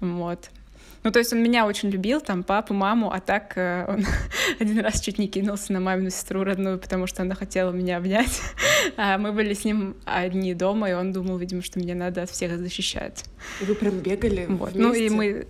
[0.00, 0.50] вот.
[1.02, 4.04] Ну, то есть он меня очень любил, там, папу, маму, а так э, он
[4.58, 8.40] один раз чуть не кинулся на мамину сестру родную, потому что она хотела меня обнять.
[8.96, 12.30] А мы были с ним одни дома, и он думал, видимо, что мне надо от
[12.30, 13.24] всех защищать.
[13.60, 14.74] И вы прям бегали Вот.
[14.74, 15.16] Ну, и вместе?
[15.16, 15.46] мы...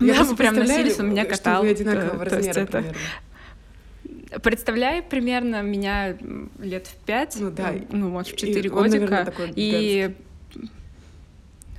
[0.00, 1.62] Я Да, мы прям носились, он меня что катал.
[1.62, 2.98] вы э, одинакового то есть размера это- примерно.
[4.42, 6.16] Представляй примерно меня
[6.58, 9.30] лет в пять, Ну да, э, ну, может, в и четыре он, наверное, годика.
[9.30, 10.14] такой И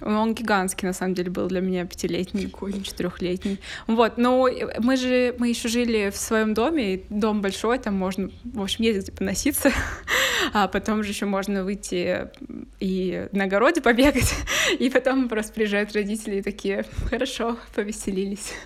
[0.06, 2.84] он гигантский, на самом деле, был для меня пятилетний, Прикольно.
[2.84, 3.60] четырехлетний.
[3.88, 4.48] Вот, но
[4.80, 8.84] мы же, мы еще жили в своем доме, и дом большой, там можно, в общем,
[8.84, 9.72] ездить поноситься,
[10.54, 12.28] а потом же еще можно выйти
[12.80, 14.34] и на огороде побегать,
[14.80, 18.54] и потом просто приезжают родители и такие, хорошо, повеселились.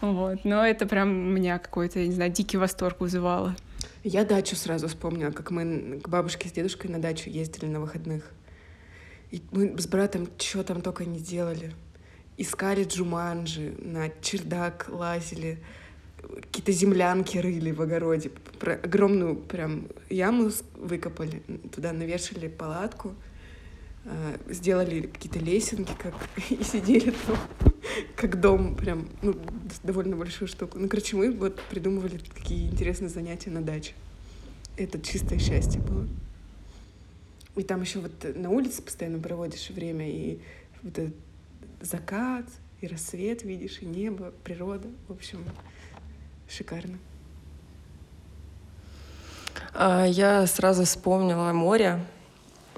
[0.00, 3.54] Вот, но это прям меня какой-то, я не знаю, дикий восторг вызывало.
[4.02, 8.24] Я дачу сразу вспомнила, как мы к бабушке с дедушкой на дачу ездили на выходных.
[9.32, 11.72] И мы с братом что там только не делали.
[12.36, 15.58] Искали джуманджи, на чердак лазили,
[16.42, 18.30] какие-то землянки рыли в огороде.
[18.60, 21.42] Про- огромную прям яму выкопали,
[21.74, 23.14] туда навешали палатку,
[24.04, 26.14] э, сделали какие-то лесенки, как
[26.50, 27.72] и сидели там,
[28.16, 29.34] как дом, прям, ну,
[29.82, 30.78] довольно большую штуку.
[30.78, 33.94] Ну, короче, мы вот придумывали какие интересные занятия на даче.
[34.76, 36.06] Это чистое счастье было.
[37.56, 40.40] И там еще вот на улице постоянно проводишь время, и
[40.82, 41.14] вот этот
[41.80, 42.46] закат,
[42.80, 44.88] и рассвет видишь, и небо, природа.
[45.08, 45.44] В общем,
[46.48, 46.98] шикарно.
[49.74, 52.04] А, Я сразу вспомнила море.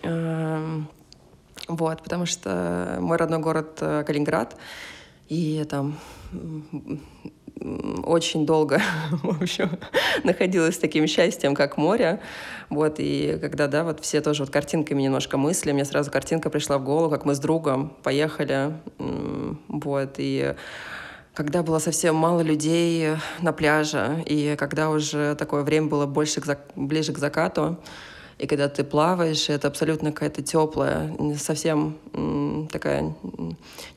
[0.02, 0.88] Эм,
[1.68, 4.56] Вот, потому что мой родной город э, Калининград,
[5.28, 5.98] и там
[8.05, 8.81] очень долго,
[9.22, 9.70] в общем,
[10.22, 12.20] находилась с таким счастьем, как море.
[12.70, 16.79] Вот, и когда, да, вот все тоже вот картинками немножко мысли, мне сразу картинка пришла
[16.79, 18.72] в голову, как мы с другом поехали,
[19.68, 20.55] вот, и
[21.35, 26.46] когда было совсем мало людей на пляже, и когда уже такое время было больше к
[26.46, 27.79] зак- ближе к закату,
[28.38, 31.97] и когда ты плаваешь, это абсолютно какая-то теплая, совсем
[32.70, 33.14] такая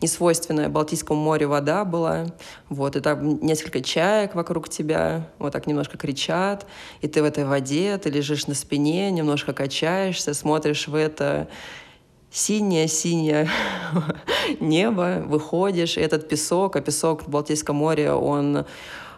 [0.02, 2.26] несвойственная Балтийскому морю вода была.
[2.70, 6.66] Вот, и там несколько чаек вокруг тебя, вот так немножко кричат,
[7.02, 11.48] и ты в этой воде, ты лежишь на спине, немножко качаешься, смотришь в это
[12.30, 13.50] синее-синее
[14.60, 18.66] небо, выходишь, и этот песок, а песок в Балтийском море, он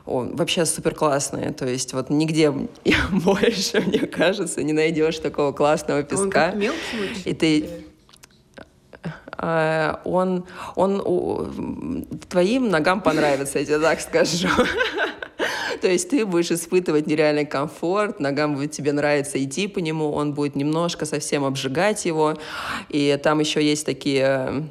[0.10, 1.54] он вообще супер классный.
[1.54, 2.52] То есть вот нигде
[3.12, 6.30] больше, мне кажется, не найдешь такого классного он песка.
[6.30, 7.22] как мелкий?
[7.26, 7.70] И ты-
[9.38, 10.46] э, он,
[10.76, 14.48] он твоим ногам понравится, я тебе так скажу.
[15.82, 20.34] То есть ты будешь испытывать нереальный комфорт, ногам будет тебе нравится идти по нему, он
[20.34, 22.38] будет немножко совсем обжигать его.
[22.90, 24.68] И там еще есть такие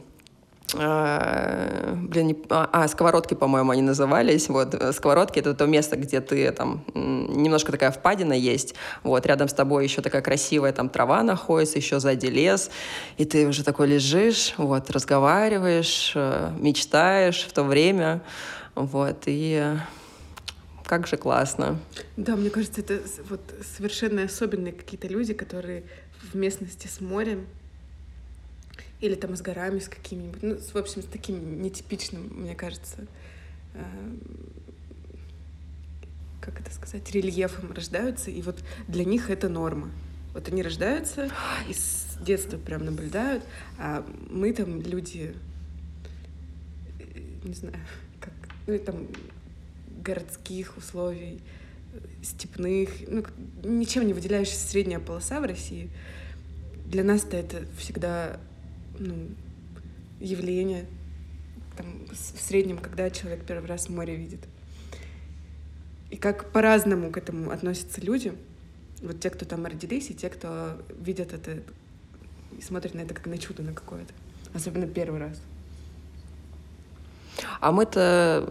[0.75, 4.49] а, блин, не, а, а, сковородки, по-моему, они назывались.
[4.49, 8.75] Вот, э, сковородки— это то место, где ты там немножко такая впадина есть.
[9.03, 12.71] Вот, рядом с тобой еще такая красивая там трава находится, еще сзади лес,
[13.17, 18.21] и ты уже такой лежишь, вот, разговариваешь, э, мечтаешь в то время,
[18.75, 19.75] вот, и
[20.85, 21.79] как же классно.
[22.17, 23.41] Да, мне кажется, это вот
[23.77, 25.85] совершенно особенные какие-то люди, которые
[26.33, 27.47] в местности с морем
[29.01, 33.07] или там с горами, с какими-нибудь, ну, в общем, с таким нетипичным, мне кажется,
[33.75, 33.85] э,
[36.41, 39.91] как это сказать, рельефом рождаются, и вот для них это норма.
[40.35, 41.31] Вот они рождаются
[41.69, 43.45] и с детства прям наблюдают,
[43.79, 45.35] а мы там люди,
[46.99, 47.79] э, не знаю,
[48.21, 48.33] как,
[48.67, 49.07] ну, там,
[50.03, 51.41] городских условий,
[52.23, 53.25] степных, ну,
[53.63, 55.91] ничем не выделяющаяся средняя полоса в России,
[56.87, 58.41] для нас-то это всегда
[58.99, 59.15] ну,
[60.21, 60.87] явление
[61.77, 64.41] там, в среднем, когда человек первый раз море видит.
[66.11, 68.33] И как по-разному к этому относятся люди.
[69.03, 71.63] Вот те, кто там родились, и те, кто видят это
[72.57, 74.13] и смотрят на это как на чудо на какое-то.
[74.55, 75.41] Особенно первый раз.
[77.61, 78.51] А мы-то,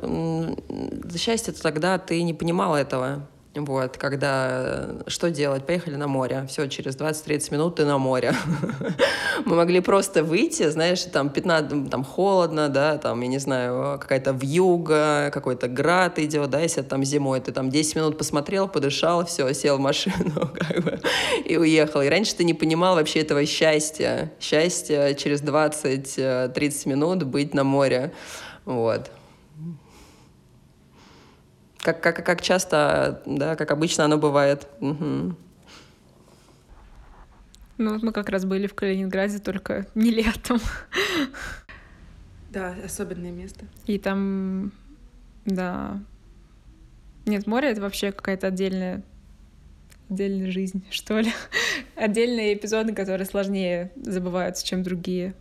[1.03, 3.27] за счастье, тогда ты не понимала этого.
[3.65, 5.65] Вот, когда э, что делать?
[5.65, 6.45] Поехали на море.
[6.47, 8.33] Все, через 20-30 минут ты на море.
[9.45, 14.31] Мы могли просто выйти, знаешь, там 15, там холодно, да, там, я не знаю, какая-то
[14.31, 19.51] вьюга, какой-то град идет, да, если там зимой ты там 10 минут посмотрел, подышал, все,
[19.53, 20.99] сел в машину, как бы,
[21.45, 22.01] и уехал.
[22.01, 24.31] И раньше ты не понимал вообще этого счастья.
[24.39, 28.13] Счастье через 20-30 э, минут быть на море.
[28.65, 29.09] Вот
[31.93, 34.67] как, как, как часто, да, как обычно оно бывает.
[34.81, 35.35] Угу.
[37.77, 40.59] Ну вот мы как раз были в Калининграде, только не летом.
[42.49, 43.65] Да, особенное место.
[43.85, 44.71] И там,
[45.45, 46.01] да.
[47.25, 49.03] Нет, море— это вообще какая-то отдельная
[50.09, 51.31] отдельная жизнь, что ли.
[51.95, 55.35] Отдельные эпизоды, которые сложнее забываются, чем другие.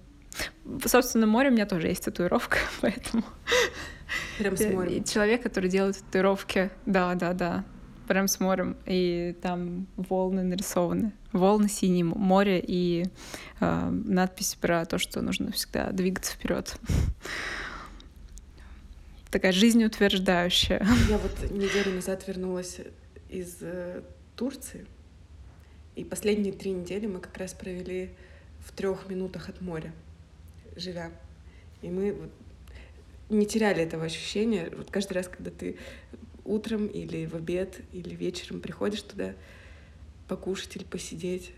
[0.85, 3.25] Собственно, море у меня тоже есть татуировка, поэтому
[4.39, 5.05] Прям с морем.
[5.05, 7.65] Человек, который делает татуировки, да, да, да,
[8.07, 11.13] прям с морем, и там волны нарисованы.
[11.33, 13.07] Волны синие, море и
[13.61, 16.77] э, надпись про то, что нужно всегда двигаться вперед.
[19.31, 20.87] Такая жизнеутверждающая.
[21.09, 22.79] Я вот неделю назад вернулась
[23.29, 24.03] из э,
[24.37, 24.87] Турции,
[25.97, 28.11] и последние три недели мы как раз провели
[28.61, 29.93] в трех минутах от моря,
[30.77, 31.11] живя.
[31.83, 32.31] И мы вот
[33.29, 34.73] не теряли этого ощущения.
[34.77, 35.77] Вот каждый раз, когда ты
[36.45, 39.35] утром или в обед или вечером приходишь туда
[40.29, 41.53] покушать или посидеть,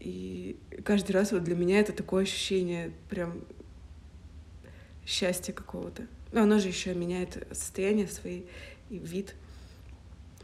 [0.00, 3.44] и каждый раз вот для меня это такое ощущение прям
[5.04, 6.06] счастья какого-то.
[6.32, 8.42] Но оно же еще меняет состояние свои
[8.90, 9.34] и вид.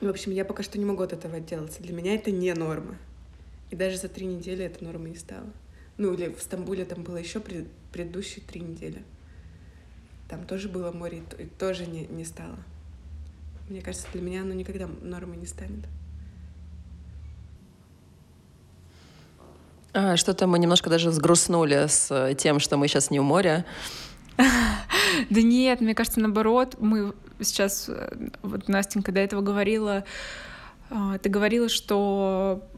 [0.00, 1.82] В общем, я пока что не могу от этого отделаться.
[1.82, 2.96] Для меня это не норма.
[3.70, 5.50] И даже за три недели это нормой не стало.
[5.96, 7.40] Ну, или в Стамбуле там было еще
[7.94, 9.04] предыдущие три недели.
[10.28, 12.56] Там тоже было море, и тоже не, не стало.
[13.68, 15.86] Мне кажется, для меня оно никогда нормой не станет.
[19.92, 23.64] А, что-то мы немножко даже взгрустнули с тем, что мы сейчас не у моря.
[25.30, 30.02] Да нет, мне кажется, наоборот, мы сейчас, э, вот Настенька до этого говорила,
[30.90, 32.68] а, ты говорила, что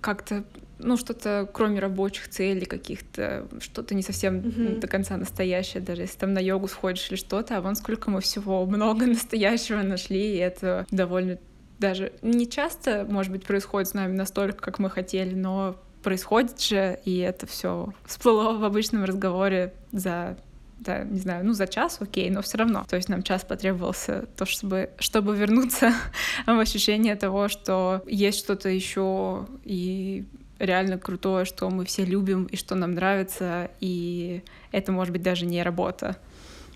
[0.00, 0.44] как-то
[0.78, 4.80] ну, что-то кроме рабочих целей каких-то, что-то не совсем mm-hmm.
[4.80, 8.20] до конца настоящее, даже если там на йогу сходишь или что-то, а вон сколько мы
[8.20, 11.38] всего много настоящего нашли, и это довольно
[11.78, 16.98] даже не часто, может быть, происходит с нами настолько, как мы хотели, но происходит же,
[17.04, 20.36] и это все всплыло в обычном разговоре за
[20.78, 22.84] да, не знаю, ну за час, окей, но все равно.
[22.88, 25.92] То есть нам час потребовался то, чтобы, чтобы вернуться
[26.46, 30.24] в ощущение того, что есть что-то еще, и
[30.58, 34.42] реально крутое, что мы все любим и что нам нравится, и
[34.72, 36.16] это может быть даже не работа.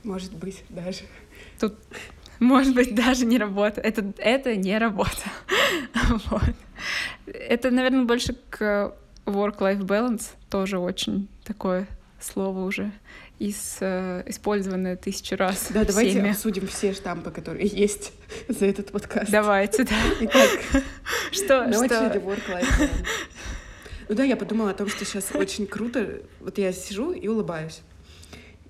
[0.05, 1.03] Может быть, даже.
[1.61, 1.74] Тут
[2.39, 3.80] может быть даже не работа.
[3.80, 5.22] Это, это не работа.
[6.30, 6.55] вот.
[7.26, 8.95] Это, наверное, больше к
[9.26, 11.87] work-life balance, тоже очень такое
[12.20, 12.93] слово уже
[13.39, 15.68] из, э, использованное тысячу раз.
[15.70, 16.30] Да, давайте всеми.
[16.30, 18.12] обсудим все штампы, которые есть
[18.49, 19.30] за этот подкаст.
[19.30, 19.97] Давайте, да.
[20.20, 20.51] Итак,
[21.33, 21.72] что?
[21.72, 22.18] Что?
[22.18, 22.91] work-life balance.
[24.12, 26.20] Ну да, я подумала о том, что сейчас очень круто.
[26.40, 27.80] Вот я сижу и улыбаюсь.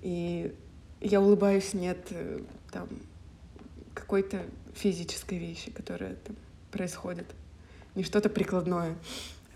[0.01, 0.55] И
[1.01, 2.39] я улыбаюсь не от э,
[2.71, 2.87] там,
[3.93, 6.37] какой-то физической вещи, которая там
[6.71, 7.25] происходит.
[7.93, 8.95] Не что-то прикладное.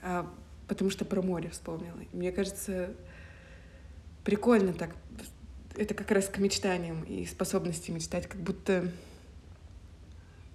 [0.02, 0.30] А
[0.68, 1.96] потому что про море вспомнила.
[2.12, 2.90] Мне кажется,
[4.26, 4.94] прикольно так.
[5.78, 8.92] Это как раз к мечтаниям и способности мечтать, как будто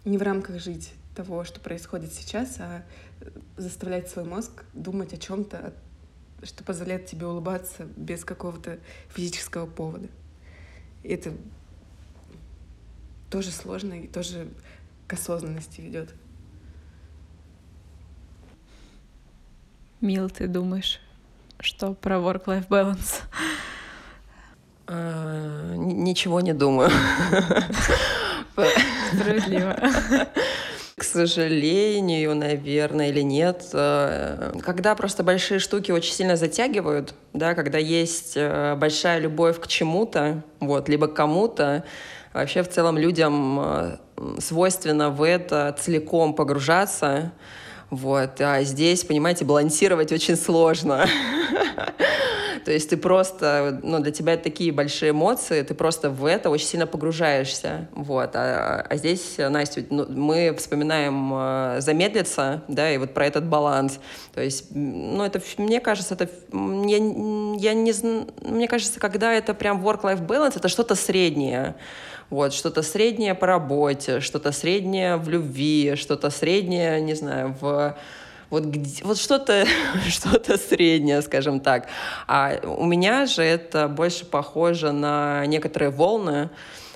[0.05, 2.83] не в рамках жить того, что происходит сейчас, а
[3.57, 5.73] заставлять свой мозг думать о чем-то,
[6.43, 8.79] что позволяет тебе улыбаться без какого-то
[9.11, 10.09] физического повода.
[11.03, 11.33] И это
[13.31, 14.49] тоже сложно и тоже
[15.07, 16.15] к осознанности ведет.
[20.01, 21.01] Мил, ты думаешь,
[21.61, 23.23] что про work-life balance?
[24.89, 26.91] А, ничего не думаю.
[29.13, 29.79] Справедливо.
[31.13, 33.67] Сожалению, наверное, или нет.
[33.75, 39.67] Э, когда просто большие штуки очень сильно затягивают, да, когда есть э, большая любовь к
[39.67, 41.85] чему-то, вот, либо к кому-то,
[42.33, 43.97] вообще в целом людям э,
[44.39, 47.33] свойственно в это целиком погружаться,
[47.91, 51.07] вот, а здесь, понимаете, балансировать очень сложно.
[52.65, 56.51] То есть ты просто, ну, для тебя это такие большие эмоции, ты просто в это
[56.51, 57.89] очень сильно погружаешься.
[57.93, 58.31] Вот.
[58.35, 63.99] А, а здесь, Настя, ну, мы вспоминаем э, замедлиться, да, и вот про этот баланс.
[64.35, 67.93] То есть, ну, это, мне кажется, это, я, я не
[68.49, 71.75] мне кажется, когда это прям work-life balance, это что-то среднее.
[72.31, 77.97] Вот, что-то среднее по работе, что-то среднее в любви, что-то среднее, не знаю, в
[78.53, 79.65] вот, где, вот что-то
[80.09, 81.89] что среднее, скажем так.
[82.29, 86.51] А у меня же это больше похоже на некоторые волны,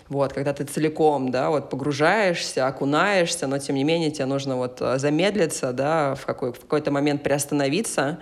[0.08, 4.80] вот, когда ты целиком, да, вот погружаешься, окунаешься, но тем не менее тебе нужно вот
[4.80, 8.18] э, замедлиться, да, в, какой, в какой-то момент приостановиться,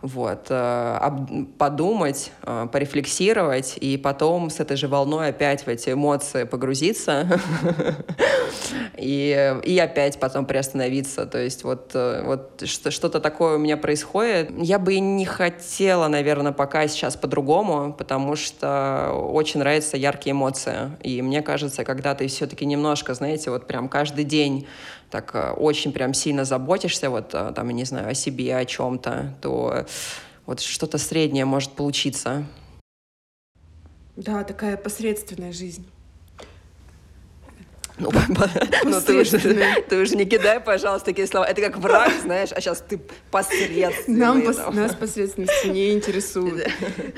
[0.00, 1.10] вот, э,
[1.58, 7.40] подумать, э, порефлексировать и потом с этой же волной опять в эти эмоции погрузиться
[8.96, 11.26] и, и опять потом приостановиться.
[11.26, 14.50] То есть вот, э, вот что-то такое у меня происходит.
[14.56, 20.92] Я бы и не хотела, наверное, пока сейчас по-другому, потому что очень нравятся яркие эмоции.
[21.02, 24.68] И мне кажется, когда ты все-таки немножко, знаете, вот прям каждый день
[25.10, 29.34] так э, очень прям сильно заботишься, вот э, там, не знаю, о себе, о чем-то,
[29.40, 29.86] то
[30.46, 32.46] вот что-то среднее может получиться.
[34.16, 35.86] Да, такая посредственная жизнь.
[37.98, 38.10] Ну,
[38.84, 39.38] ну ты, уже,
[39.88, 41.44] ты уже не кидай, пожалуйста, такие слова.
[41.44, 44.18] Это как враг, знаешь, а сейчас ты посредственный.
[44.18, 46.70] Нам пос, нас посредственности не интересует.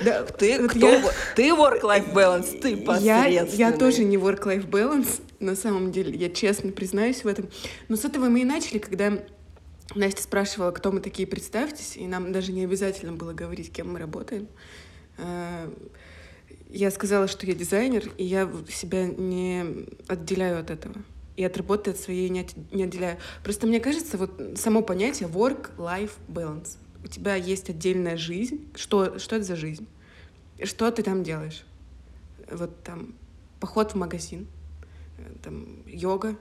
[0.04, 0.88] Да, ты вот кто?
[0.88, 1.02] Я,
[1.36, 3.56] ты work-life balance, ты посредственный.
[3.56, 7.48] Я, я тоже не work-life balance, на самом деле, я честно признаюсь в этом.
[7.88, 9.12] Но с этого мы и начали, когда
[9.94, 13.98] Настя спрашивала, кто мы такие, представьтесь, и нам даже не обязательно было говорить, кем мы
[13.98, 14.48] работаем.
[16.72, 20.94] Я сказала, что я дизайнер, и я себя не отделяю от этого.
[21.36, 23.18] И от работы от своей не, от, не отделяю.
[23.42, 26.76] Просто мне кажется, вот само понятие work-life balance.
[27.02, 28.68] У тебя есть отдельная жизнь.
[28.74, 29.86] Что, что это за жизнь?
[30.62, 31.64] Что ты там делаешь?
[32.50, 33.14] Вот там
[33.58, 34.46] поход в магазин,
[35.18, 36.36] э, там йога,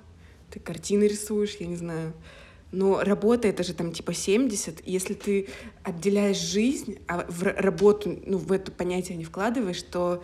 [0.50, 2.14] ты картины рисуешь, я не знаю,
[2.72, 4.88] но работа это же там типа 70.
[4.88, 5.48] И если ты
[5.84, 10.24] отделяешь жизнь, а в работу, ну, в это понятие не вкладываешь, то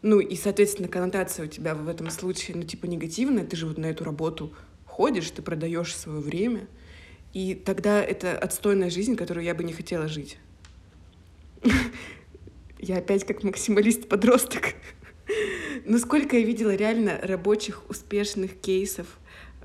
[0.00, 3.44] ну, и, соответственно, коннотация у тебя в этом случае, ну, типа, негативная.
[3.44, 4.52] Ты же вот на эту работу
[4.84, 6.66] ходишь, ты продаешь свое время.
[7.32, 10.38] И тогда это отстойная жизнь, которую я бы не хотела жить.
[12.78, 14.74] Я опять как максималист-подросток.
[15.84, 19.06] Но сколько я видела реально рабочих, успешных кейсов.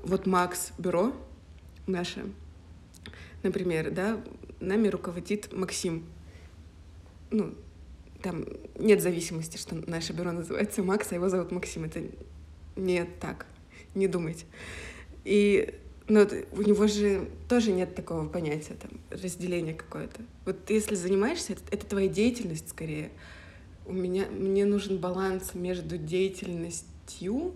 [0.04, 1.12] Вот Макс Бюро,
[1.88, 2.24] наше,
[3.42, 4.20] например, да,
[4.60, 6.04] нами руководит Максим.
[7.30, 7.54] Ну,
[8.22, 8.44] там
[8.78, 11.84] нет зависимости, что наше бюро называется Макс, а его зовут Максим.
[11.84, 12.02] Это
[12.76, 13.46] не так,
[13.94, 14.46] не думайте.
[15.24, 15.74] И
[16.08, 20.22] но ну, у него же тоже нет такого понятия, там, разделения какое-то.
[20.46, 23.10] Вот если занимаешься, это, это твоя деятельность скорее.
[23.84, 27.52] У меня, мне нужен баланс между деятельностью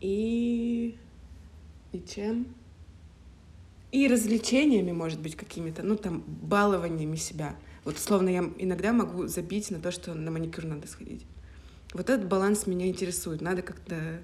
[0.00, 0.96] и...
[1.92, 2.46] и чем?
[3.94, 7.54] И развлечениями, может быть, какими-то, ну, там, балованиями себя.
[7.84, 11.24] Вот, словно я иногда могу забить на то, что на маникюр надо сходить.
[11.92, 13.40] Вот этот баланс меня интересует.
[13.40, 14.18] Надо как-то,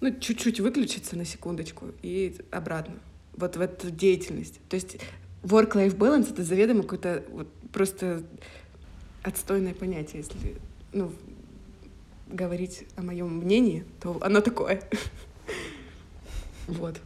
[0.00, 2.94] ну, чуть-чуть выключиться на секундочку и обратно.
[3.36, 4.58] Вот в эту деятельность.
[4.70, 4.96] То есть
[5.42, 8.22] work-life balance— это заведомо какое-то вот просто
[9.22, 10.56] отстойное понятие, если,
[10.94, 11.12] ну,
[12.26, 14.82] говорить о моем мнении, то оно такое.
[16.68, 16.98] Вот.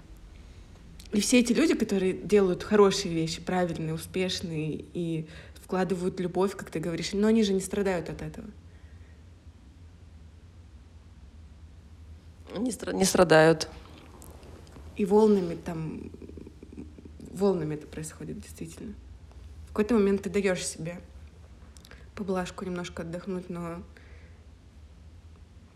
[1.12, 6.80] И все эти люди, которые делают хорошие вещи, правильные, успешные и вкладывают любовь, как ты
[6.80, 8.46] говоришь, но они же не страдают от этого.
[12.56, 13.68] Не, стра- не страдают.
[14.96, 16.10] И волнами там,
[17.32, 18.94] волнами это происходит действительно.
[19.64, 21.00] В какой-то момент ты даешь себе
[22.14, 23.82] поблажку немножко отдохнуть, но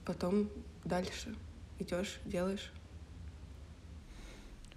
[0.06, 0.48] потом
[0.84, 1.36] дальше
[1.78, 2.72] идешь, делаешь.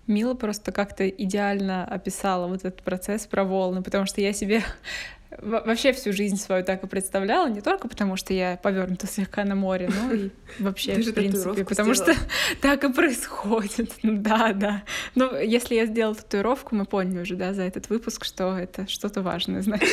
[0.07, 4.63] Мила просто как-то идеально описала вот этот процесс про волны, потому что я себе
[5.41, 9.55] вообще всю жизнь свою так и представляла, не только потому, что я повернута слегка на
[9.55, 10.29] море, но и
[10.59, 12.13] вообще, в принципе, потому что
[12.61, 13.91] так и происходит.
[14.03, 14.83] Ну да, да.
[15.15, 19.21] Ну, если я сделала татуировку, мы поняли уже, да, за этот выпуск, что это что-то
[19.21, 19.89] важное, значит.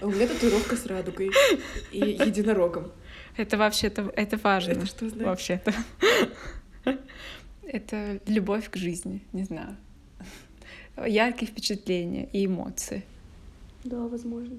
[0.00, 1.30] У меня татуировка с радугой
[1.92, 2.90] и единорогом.
[3.36, 4.72] Это вообще-то, это важно.
[4.72, 5.26] Это что значит?
[5.26, 5.74] Вообще-то.
[7.72, 9.76] Это любовь к жизни, не знаю.
[11.06, 13.04] Яркие впечатления и эмоции.
[13.84, 14.58] Да, возможно.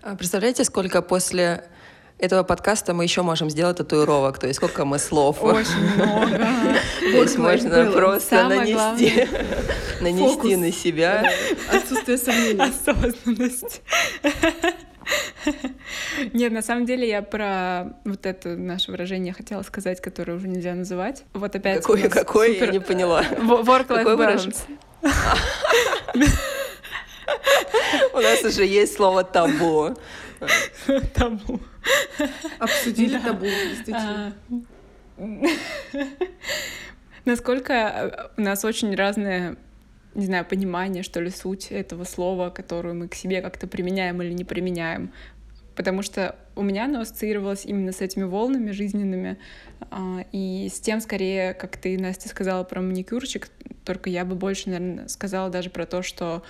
[0.00, 1.68] А представляете, сколько после
[2.16, 5.42] этого подкаста мы еще можем сделать татуировок, то есть сколько мы слов.
[5.42, 6.38] Очень много.
[7.00, 9.28] То есть можно просто нанести,
[10.00, 11.30] нанести на себя.
[11.70, 12.62] Отсутствие сомнений.
[12.62, 13.82] Осознанность.
[16.32, 20.74] Нет, на самом деле я про вот это наше выражение хотела сказать, которое уже нельзя
[20.74, 21.24] называть.
[21.32, 23.22] Вот опять Какое, какое, я не поняла.
[23.30, 24.58] Work-life balance.
[28.12, 29.96] У нас уже есть слово табу.
[31.14, 31.60] Табу.
[32.58, 34.34] Обсудили табу, действительно.
[35.18, 35.24] А,
[37.24, 39.56] насколько у нас очень разное
[40.14, 44.32] не знаю, понимание, что ли, суть этого слова, которую мы к себе как-то применяем или
[44.32, 45.12] не применяем.
[45.76, 49.38] Потому что у меня оно ассоциировалось именно с этими волнами жизненными,
[49.90, 53.48] а, и с тем, скорее, как ты, Настя, сказала про маникюрчик,
[53.84, 56.42] только я бы больше, наверное, сказала даже про то, что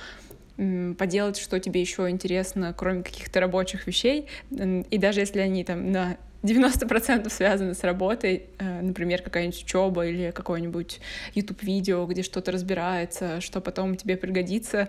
[0.99, 4.27] поделать, что тебе еще интересно, кроме каких-то рабочих вещей.
[4.51, 10.31] И даже если они там на 90% связаны с работой, э, например, какая-нибудь учеба или
[10.31, 11.01] какое-нибудь
[11.35, 14.89] YouTube-видео, где что-то разбирается, что потом тебе пригодится,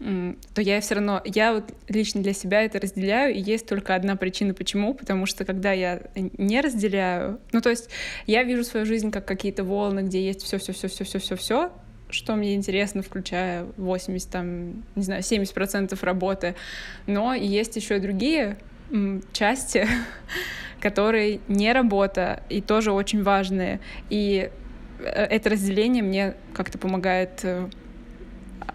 [0.00, 4.16] то я все равно, я вот лично для себя это разделяю, и есть только одна
[4.16, 7.90] причина, почему, потому что когда я не разделяю, ну то есть
[8.26, 11.36] я вижу свою жизнь как какие-то волны, где есть все, все, все, все, все, все,
[11.36, 11.72] все,
[12.08, 16.54] что мне интересно, включая 80, там, не знаю, 70 процентов работы,
[17.06, 18.56] но есть еще и другие
[19.32, 19.86] части,
[20.80, 23.80] которые не работа и тоже очень важные.
[24.08, 24.50] И
[24.98, 27.68] э, это разделение мне как-то помогает э,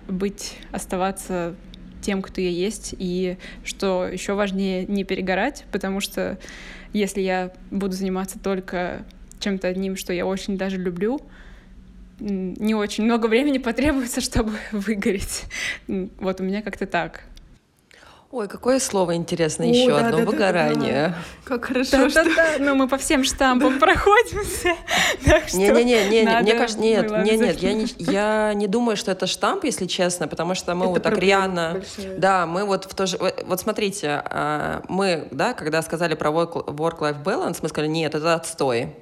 [0.07, 1.55] быть, оставаться
[2.01, 6.37] тем, кто я есть, и что еще важнее не перегорать, потому что
[6.93, 9.05] если я буду заниматься только
[9.39, 11.19] чем-то одним, что я очень даже люблю,
[12.19, 15.45] не очень много времени потребуется, чтобы выгореть.
[15.87, 17.23] Вот у меня как-то так.
[18.35, 21.07] Ой, какое слово интересное еще да, одно да, выгорание.
[21.07, 21.15] Да,
[21.45, 22.23] Как хорошо, да, что...
[22.25, 24.75] Да, да, ну мы по всем штампам проходимся.
[25.53, 29.63] Не-не-не, не, мне кажется, нет, нет, нет, я не, я не думаю, что это штамп,
[29.63, 31.81] если честно, потому что мы вот так реально,
[32.17, 37.23] да, мы вот в то же, вот смотрите, а, мы, да, когда сказали про work-life
[37.23, 38.97] balance, мы сказали, нет, это отстой.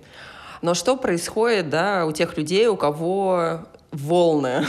[0.62, 3.62] Но что происходит, да, у тех людей, у кого
[3.94, 4.66] волны.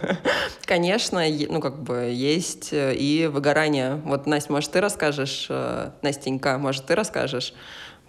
[0.66, 4.02] Конечно, ну, как бы есть э, и выгорание.
[4.04, 7.54] Вот, Настя, может, ты расскажешь, э, Настенька, может, ты расскажешь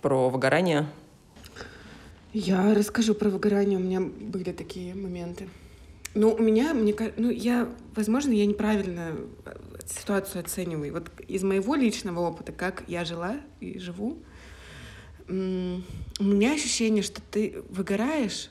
[0.01, 0.87] про выгорание?
[2.33, 3.77] Я расскажу про выгорание.
[3.77, 5.47] У меня были такие моменты.
[6.15, 10.93] Ну, у меня, мне кажется, ну, я, возможно, я неправильно э, ситуацию оцениваю.
[10.93, 14.17] Вот из моего личного опыта, как я жила и живу,
[15.27, 18.49] у меня ощущение, что ты выгораешь,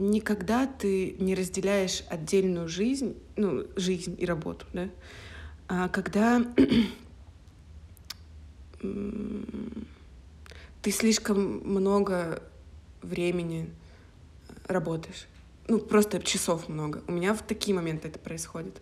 [0.00, 4.88] никогда ты не разделяешь отдельную жизнь, ну, жизнь и работу, да,
[5.68, 6.44] а когда
[10.82, 12.42] ты слишком много
[13.02, 13.70] времени
[14.66, 15.26] работаешь.
[15.68, 17.02] Ну, просто часов много.
[17.06, 18.80] У меня в такие моменты это происходит.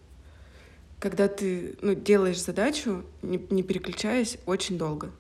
[1.00, 5.10] Когда ты ну, делаешь задачу, не, не переключаясь, очень долго.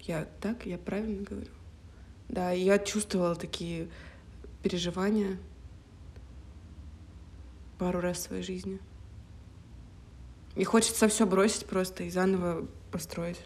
[0.00, 1.50] Я так, я правильно говорю?
[2.28, 3.88] Да, я чувствовала такие
[4.62, 5.38] переживания
[7.78, 8.78] пару раз в своей жизни.
[10.54, 13.40] И хочется все бросить просто и заново построить.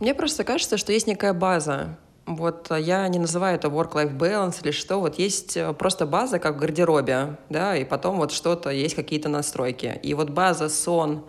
[0.00, 1.98] Мне просто кажется, что есть некая база.
[2.26, 5.00] Вот я не называю это work-life balance или что.
[5.00, 9.28] Вот есть э, просто база, как в гардеробе, да, и потом вот что-то, есть какие-то
[9.28, 9.98] настройки.
[10.02, 11.24] И вот база, сон,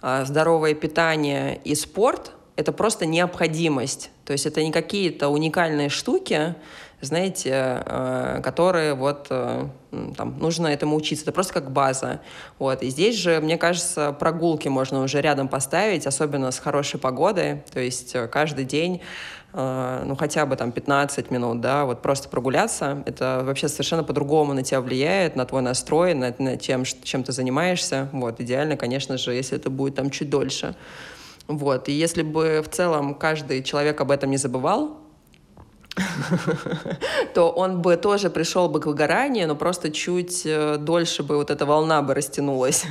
[0.00, 4.10] э, здоровое питание и спорт— Это просто необходимость.
[4.24, 6.54] То есть это не какие-то уникальные штуки,
[7.02, 9.66] знаете, э, которые вот э,
[10.16, 11.24] там нужно этому учиться.
[11.24, 12.20] Это просто как база.
[12.58, 12.82] Вот.
[12.82, 17.62] И здесь же, мне кажется, прогулки можно уже рядом поставить, особенно с хорошей погодой.
[17.72, 19.00] То есть э, каждый день
[19.54, 24.62] ну, хотя бы там 15 минут, да, вот просто прогуляться, это вообще совершенно по-другому на
[24.62, 28.08] тебя влияет, на твой настрой, на, на тем, чем ты занимаешься.
[28.12, 30.74] Вот, идеально, конечно же, если это будет там чуть дольше.
[31.48, 34.98] Вот, и если бы в целом каждый человек об этом не забывал,
[37.34, 41.50] то он бы тоже пришел бы к выгоранию, но просто чуть э, дольше бы вот
[41.50, 42.86] эта волна бы растянулась.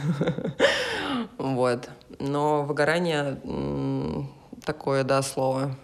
[1.37, 1.89] вот.
[2.19, 3.39] Но выгорание
[4.63, 5.75] такое, да, слово.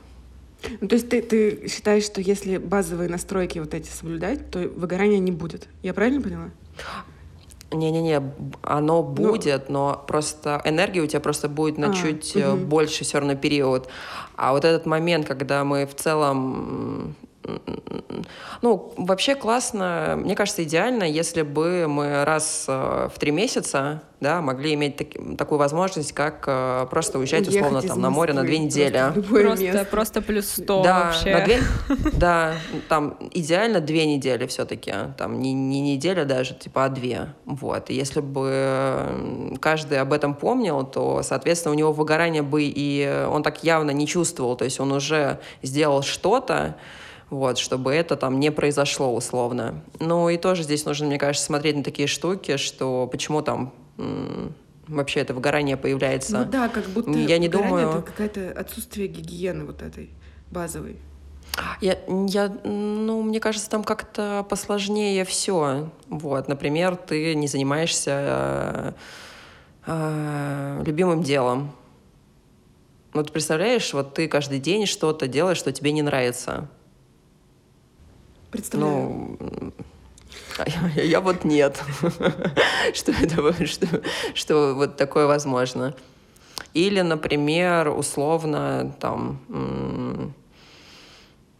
[0.81, 5.19] Ну, то есть ты, ты считаешь, что если базовые настройки вот эти соблюдать, то выгорания
[5.19, 5.67] не будет?
[5.81, 6.49] Я правильно поняла?
[7.71, 8.21] Не-не-не,
[8.61, 9.03] оно ну.
[9.03, 9.89] будет, но...
[9.89, 12.57] но просто энергия у тебя просто будет на а, чуть угу.
[12.57, 13.89] больше все равно период.
[14.37, 17.15] А вот этот момент, когда мы в целом
[18.61, 24.41] ну, вообще классно, мне кажется, идеально, если бы мы раз э, в три месяца да,
[24.41, 28.43] могли иметь так, такую возможность, как э, просто уезжать Уехать условно там, на море на
[28.43, 29.13] две недели.
[29.29, 31.35] Просто, просто, плюс сто да, вообще.
[31.35, 31.59] На две,
[32.13, 32.53] да,
[32.89, 37.27] там идеально две недели все-таки, там не, не неделя даже, типа, а две.
[37.45, 37.91] Вот.
[37.91, 43.43] И если бы каждый об этом помнил, то, соответственно, у него выгорание бы и он
[43.43, 46.75] так явно не чувствовал, то есть он уже сделал что-то,
[47.29, 49.83] вот, чтобы это там не произошло условно.
[49.99, 53.73] Ну и тоже здесь нужно, мне кажется, смотреть на такие штуки, что почему там
[54.87, 56.39] вообще это выгорание появляется.
[56.39, 57.89] Ну да, как будто я не думаю...
[57.89, 60.09] это какое-то отсутствие гигиены вот этой
[60.51, 60.97] базовой.
[61.81, 61.97] Я,
[62.27, 65.89] я, ну, мне кажется, там как-то посложнее все.
[66.07, 68.91] Вот, например, ты не занимаешься э,
[69.87, 71.71] э, любимым делом.
[73.13, 76.69] Вот представляешь, вот ты каждый день что-то делаешь, что тебе не нравится.
[78.51, 79.37] Представляю.
[79.39, 79.73] Ну,
[80.65, 81.81] я, я вот нет,
[82.93, 83.87] что это что,
[84.33, 85.93] что вот такое возможно.
[86.73, 90.33] Или, например, условно там,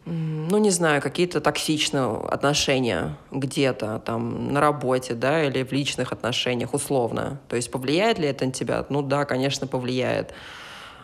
[0.04, 6.72] ну не знаю, какие-то токсичные отношения где-то там на работе, да, или в личных отношениях
[6.72, 7.40] условно.
[7.48, 8.84] То есть повлияет ли это на тебя?
[8.88, 10.32] Ну да, конечно, повлияет.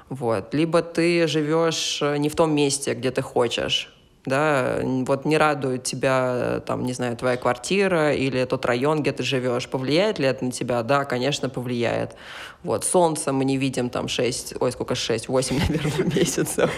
[0.08, 0.54] Вот.
[0.54, 3.93] Либо ты живешь не в том месте, где ты хочешь
[4.26, 9.22] да, вот не радует тебя, там, не знаю, твоя квартира или тот район, где ты
[9.22, 10.82] живешь, повлияет ли это на тебя?
[10.82, 12.16] Да, конечно, повлияет.
[12.62, 16.70] Вот, солнце мы не видим там 6, ой, сколько 6, 8, наверное, месяцев.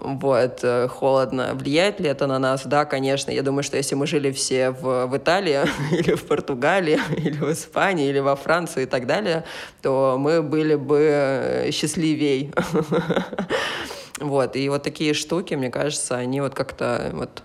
[0.00, 1.54] Вот, э, холодно.
[1.54, 2.64] Влияет ли это на нас?
[2.64, 3.32] Да, конечно.
[3.32, 5.58] Я думаю, что если мы жили все в, в Италии
[5.92, 9.44] или в Португалии, или в Испании, или во Франции и так далее,
[9.82, 12.52] то мы были бы э, счастливей.
[14.18, 17.42] Вот, и вот такие штуки, мне кажется, они вот как-то вот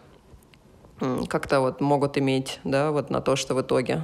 [1.27, 4.03] как-то вот могут иметь, да, вот на то, что в итоге.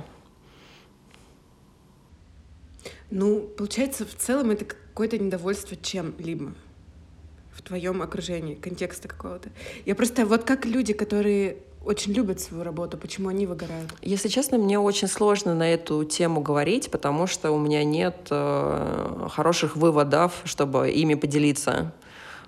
[3.11, 6.53] Ну, получается, в целом это какое-то недовольство чем-либо
[7.53, 9.49] в твоем окружении, контекста какого-то.
[9.85, 13.93] Я просто вот как люди, которые очень любят свою работу, почему они выгорают?
[14.01, 19.27] Если честно, мне очень сложно на эту тему говорить, потому что у меня нет э,
[19.31, 21.93] хороших выводов, чтобы ими поделиться.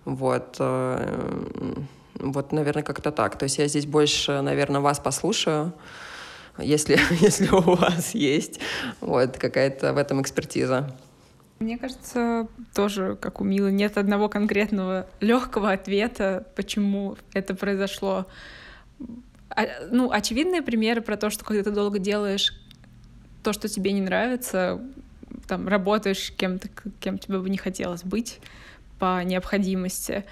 [0.06, 0.58] Вот.
[0.60, 1.74] Э,
[2.16, 3.38] вот, наверное, как-то так.
[3.38, 5.74] То есть я здесь больше, наверное, вас послушаю,
[6.58, 8.60] если, если у вас есть
[9.02, 10.96] вот какая-то в этом экспертиза.
[11.60, 18.28] Мне кажется, тоже, как у Милы, нет одного конкретного легкого ответа, почему это произошло.
[19.50, 22.54] А, ну, очевидные примеры про то, что когда ты долго делаешь
[23.44, 24.82] то, что тебе не нравится,
[25.48, 26.70] там, работаешь кем-то,
[27.00, 28.40] кем тебе бы не хотелось быть,
[29.00, 30.26] по необходимости.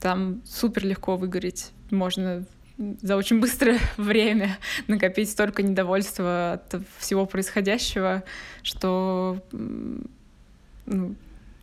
[0.00, 1.72] Там супер легко выгореть.
[1.90, 2.44] Можно
[2.78, 8.22] за очень быстрое время накопить столько недовольства от всего происходящего,
[8.62, 11.14] что ну,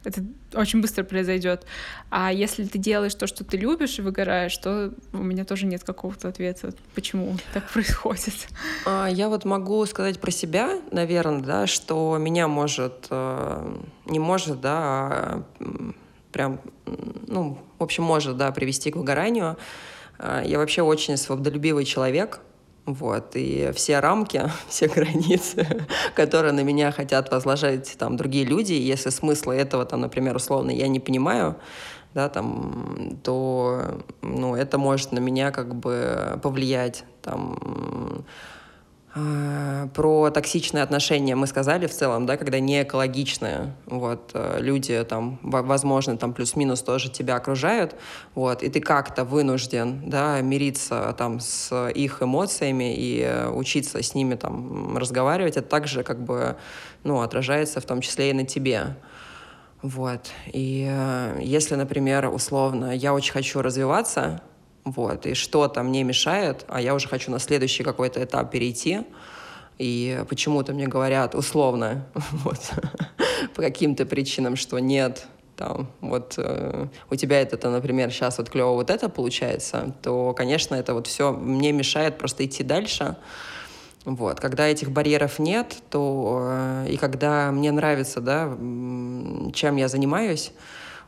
[0.03, 0.23] это
[0.53, 1.65] очень быстро произойдет.
[2.09, 5.83] А если ты делаешь то, что ты любишь и выгораешь, то у меня тоже нет
[5.83, 8.33] какого-то ответа, почему так происходит.
[8.85, 14.59] А, я вот могу сказать про себя, наверное, да, что меня может, э, не может,
[14.61, 15.43] да, а
[16.33, 16.59] прям,
[17.27, 19.55] ну, в общем, может, да, привести к выгоранию.
[20.17, 22.41] А, я вообще очень свободолюбивый человек,
[22.85, 29.09] вот, и все рамки, все границы, которые на меня хотят возложить там другие люди, если
[29.09, 31.55] смысла этого, там, например, условно, я не понимаю,
[32.13, 38.25] да, там, то, ну, это может на меня как бы повлиять, там,
[39.13, 45.39] про токсичные отношения мы сказали в целом, да, когда не экологичные, вот, э, люди там,
[45.43, 47.95] возможно, там плюс-минус тоже тебя окружают,
[48.33, 54.15] вот, и ты как-то вынужден, да, мириться там с их эмоциями и э, учиться с
[54.15, 56.55] ними там разговаривать, это также как бы,
[57.03, 58.95] ну, отражается в том числе и на тебе.
[59.83, 60.31] Вот.
[60.47, 64.41] И э, если, например, условно, я очень хочу развиваться,
[64.85, 69.01] вот, и что-то мне мешает, а я уже хочу на следующий какой-то этап перейти,
[69.77, 72.59] и почему-то мне говорят условно, вот,
[73.55, 75.25] по каким-то причинам, что нет,
[75.55, 80.75] там, вот э, у тебя это, например, сейчас вот клево вот это получается, то, конечно,
[80.75, 83.15] это вот все мне мешает просто идти дальше.
[84.05, 84.41] Вот.
[84.41, 88.45] Когда этих барьеров нет, то э, и когда мне нравится, да,
[89.53, 90.51] чем я занимаюсь,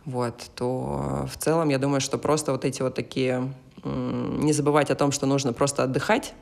[0.05, 3.51] вот, то в целом я думаю, что просто вот эти вот такие
[3.85, 6.33] не забывать о том, что нужно просто отдыхать,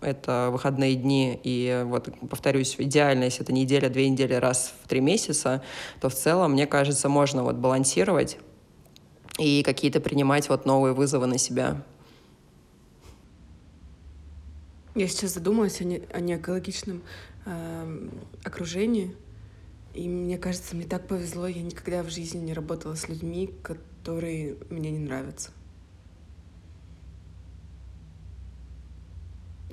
[0.00, 5.00] это выходные дни, и вот, повторюсь, идеально, если это неделя, две недели раз в три
[5.00, 5.62] месяца,
[6.00, 8.38] то в целом, мне кажется, можно вот балансировать
[9.38, 11.82] и какие-то принимать вот новые вызовы на себя.
[14.94, 17.02] Я сейчас задумалась о, не, о неэкологичном
[17.46, 18.08] э,
[18.44, 19.16] окружении,
[19.94, 24.56] и мне кажется, мне так повезло, я никогда в жизни не работала с людьми, которые
[24.68, 25.50] мне не нравятся.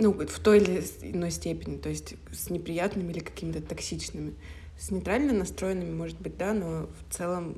[0.01, 4.33] Ну, в той или иной степени, то есть с неприятными или какими-то токсичными.
[4.79, 7.57] С нейтрально настроенными, может быть, да, но в целом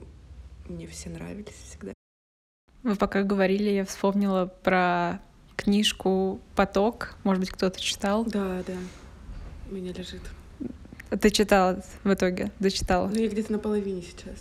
[0.68, 1.94] мне все нравились всегда.
[2.82, 5.22] Вы пока говорили, я вспомнила про
[5.56, 7.16] книжку «Поток».
[7.24, 8.26] Может быть, кто-то читал?
[8.26, 8.74] Да, да.
[9.70, 10.22] У меня лежит.
[11.12, 12.52] Ты читала в итоге?
[12.60, 13.08] Дочитала?
[13.08, 14.38] Ну, я где-то на половине сейчас.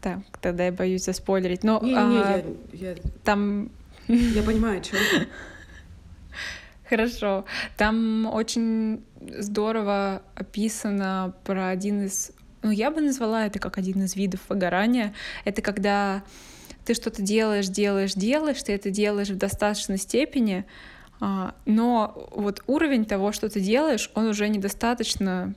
[0.00, 1.62] Так, тогда я боюсь заспойлерить.
[1.62, 2.96] Но не, не, а, я, я...
[3.22, 3.70] там
[4.08, 4.96] я понимаю, что
[6.88, 7.44] Хорошо.
[7.76, 9.02] Там очень
[9.38, 12.32] здорово описано про один из...
[12.62, 15.14] Ну, я бы назвала это как один из видов выгорания.
[15.44, 16.22] Это когда
[16.84, 20.66] ты что-то делаешь, делаешь, делаешь, ты это делаешь в достаточной степени,
[21.20, 25.54] а, но вот уровень того, что ты делаешь, он уже недостаточно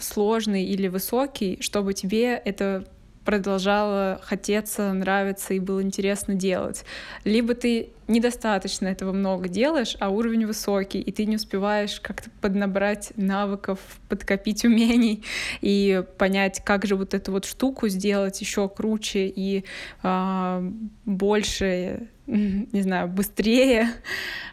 [0.00, 2.86] сложный или высокий, чтобы тебе это
[3.24, 6.84] продолжало хотеться, нравиться и было интересно делать.
[7.24, 13.12] Либо ты недостаточно этого много делаешь, а уровень высокий, и ты не успеваешь как-то поднабрать
[13.16, 15.24] навыков, подкопить умений
[15.60, 19.64] и понять, как же вот эту вот штуку сделать еще круче и
[20.02, 20.70] э,
[21.04, 23.88] больше, не знаю, быстрее,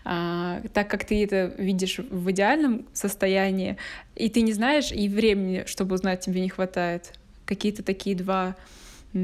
[0.05, 3.77] э, так как ты это видишь в идеальном состоянии,
[4.15, 7.13] и ты не знаешь, и времени, чтобы узнать, тебе не хватает
[7.49, 8.55] какие-то такие два,
[9.13, 9.19] я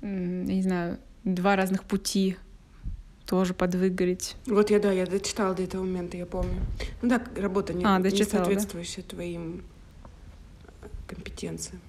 [0.00, 2.36] не знаю, два разных пути
[3.26, 4.34] тоже подвыгореть.
[4.46, 6.60] Вот я, да, я дочитала до этого момента, я помню.
[7.02, 9.08] Ну да, работа не, а, не соответствующая да?
[9.10, 9.62] твоим
[10.82, 11.80] э, компетенциям.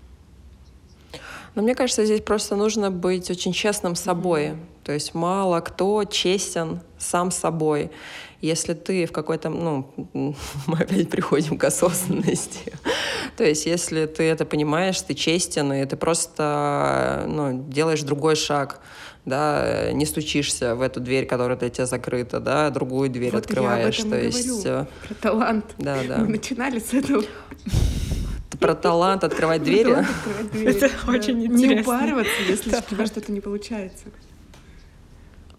[1.56, 4.48] Но мне кажется, здесь просто нужно быть очень честным с собой.
[4.48, 4.66] Mm-hmm.
[4.84, 7.92] То есть мало кто честен сам собой.
[8.42, 9.90] Если ты в какой-то, ну,
[10.68, 12.74] мы опять приходим к осознанности.
[13.38, 18.80] То есть если ты это понимаешь, ты честен, и ты просто ну, делаешь другой шаг,
[19.26, 24.00] да, не стучишься в эту дверь, которая для тебя закрыта, да, другую дверь вот открываешь.
[24.00, 25.66] Я об этом то есть говорю, про талант.
[25.78, 26.18] Да, да.
[26.18, 27.24] Мы начинали с этого
[28.60, 30.06] про талант открывать двери.
[30.66, 31.76] Это очень интересно.
[31.76, 34.06] Не упарываться, если у тебя что-то не получается.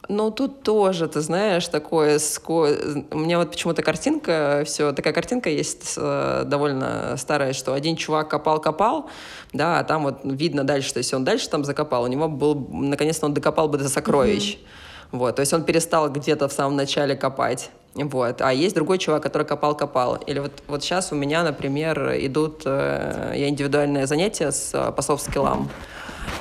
[0.09, 2.21] Ну, тут тоже, ты знаешь, такое...
[2.47, 8.29] У меня вот почему-то картинка, все, такая картинка есть э, довольно старая, что один чувак
[8.29, 9.09] копал-копал,
[9.53, 12.55] да, а там вот видно дальше, что если он дальше там закопал, у него был,
[12.71, 14.57] наконец-то он докопал бы до сокровищ.
[14.57, 15.19] Mm-hmm.
[15.19, 17.71] Вот, то есть он перестал где-то в самом начале копать.
[17.95, 18.41] Вот.
[18.41, 20.17] А есть другой чувак, который копал-копал.
[20.17, 25.03] Или вот, вот сейчас у меня, например, идут э, я индивидуальные занятия с, э, по
[25.03, 25.71] софт-скиллам.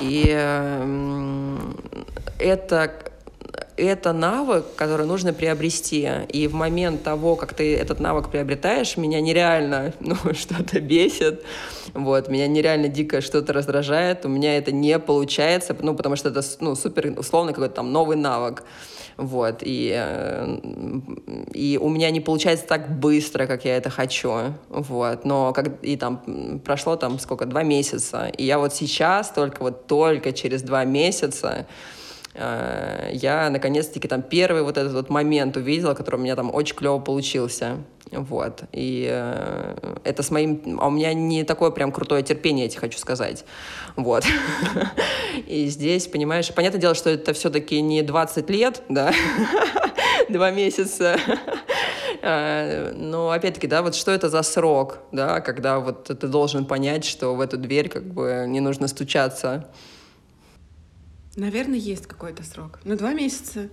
[0.00, 1.58] И э,
[2.40, 2.92] это
[3.76, 6.08] это навык, который нужно приобрести.
[6.28, 11.44] И в момент того, как ты этот навык приобретаешь, меня нереально ну, что-то бесит.
[11.92, 14.24] Вот, меня нереально дико что-то раздражает.
[14.24, 18.16] У меня это не получается, ну, потому что это ну, супер условно какой-то там новый
[18.16, 18.64] навык.
[19.16, 20.58] Вот, и, э,
[21.52, 24.54] и у меня не получается так быстро, как я это хочу.
[24.68, 28.26] Вот, но как, и там прошло там сколько, два месяца.
[28.36, 31.66] И я вот сейчас, только вот только через два месяца,
[32.34, 36.74] Э, я наконец-таки там первый вот этот вот момент увидела, который у меня там очень
[36.74, 37.78] клево получился.
[38.10, 38.62] Вот.
[38.72, 40.78] И э, это с моим...
[40.80, 43.44] А у меня не такое прям крутое терпение, я тебе хочу сказать.
[43.96, 44.24] Вот.
[45.46, 49.12] И здесь, понимаешь, понятное дело, что это все-таки не 20 лет, да,
[50.28, 51.16] два месяца.
[52.22, 57.04] А, но опять-таки, да, вот что это за срок, да, когда вот ты должен понять,
[57.04, 59.68] что в эту дверь как бы не нужно стучаться.
[61.36, 62.80] Наверное, есть какой-то срок.
[62.84, 63.68] Но два месяца.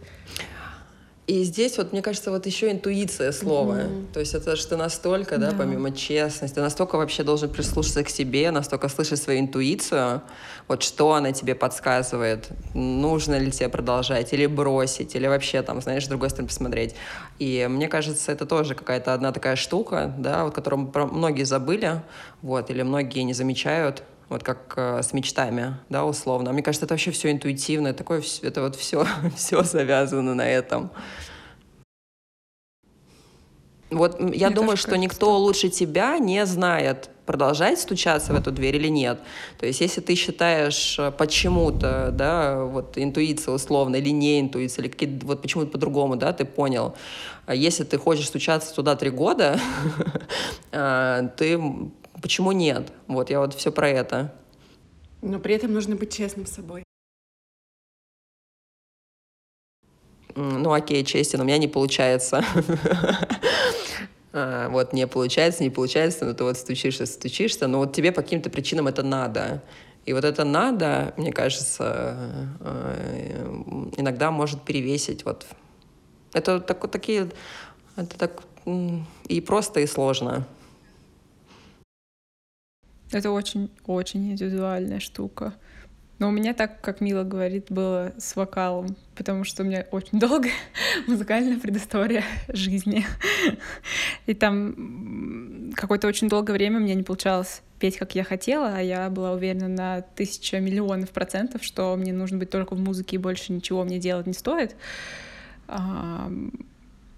[1.27, 3.81] И здесь вот, мне кажется, вот еще интуиция слова.
[3.81, 4.11] Mm-hmm.
[4.11, 8.51] То есть это что настолько, да, да, помимо честности, настолько вообще должен прислушаться к себе,
[8.51, 10.23] настолько слышать свою интуицию,
[10.67, 16.05] вот что она тебе подсказывает, нужно ли тебе продолжать, или бросить, или вообще там, знаешь,
[16.05, 16.95] с другой стороны посмотреть.
[17.39, 22.01] И мне кажется, это тоже какая-то одна такая штука, да, вот которую многие забыли,
[22.41, 26.53] вот, или многие не замечают, вот как э, с мечтами, да, условно.
[26.53, 29.05] Мне кажется, это вообще все интуитивно, такое, это вот все,
[29.35, 30.89] все завязано на этом.
[33.89, 35.37] Вот я Мне думаю, что никто что...
[35.37, 39.19] лучше тебя не знает, продолжать стучаться в эту дверь или нет.
[39.59, 44.91] То есть, если ты считаешь э, почему-то, да, вот интуиция условно, или не интуиция, или
[44.91, 46.95] какие вот почему-то по-другому, да, ты понял.
[47.47, 49.59] А если ты хочешь стучаться туда три года,
[50.71, 51.59] э, ты
[52.21, 52.91] Почему нет?
[53.07, 54.33] Вот, я вот все про это.
[55.21, 56.83] Но при этом нужно быть честным с собой.
[60.35, 62.43] Ну, окей, честен, у меня не получается.
[64.33, 68.21] А, вот, не получается, не получается, но ты вот стучишься, стучишься, но вот тебе по
[68.21, 69.61] каким-то причинам это надо.
[70.05, 72.17] И вот это надо, мне кажется,
[72.61, 75.45] э, иногда может перевесить вот.
[76.31, 77.29] Это так, такие,
[77.97, 78.43] это так
[79.27, 80.47] и просто, и сложно.
[83.11, 85.53] Это очень-очень индивидуальная штука.
[86.19, 90.19] Но у меня так, как Мила говорит, было с вокалом, потому что у меня очень
[90.19, 90.53] долгая
[91.07, 93.03] музыкальная предыстория жизни.
[94.27, 99.09] И там какое-то очень долгое время мне не получалось петь, как я хотела, а я
[99.09, 103.51] была уверена на тысяча миллионов процентов, что мне нужно быть только в музыке и больше
[103.51, 104.75] ничего мне делать не стоит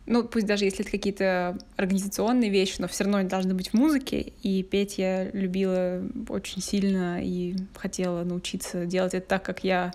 [0.06, 3.74] ну, пусть даже если это какие-то организационные вещи, но все равно они должны быть в
[3.74, 4.34] музыке.
[4.42, 9.94] И петь я любила очень сильно и хотела научиться делать это так, как я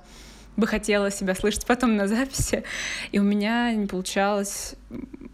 [0.57, 2.65] бы хотела себя слышать потом на записи.
[3.13, 4.75] И у меня не получалось,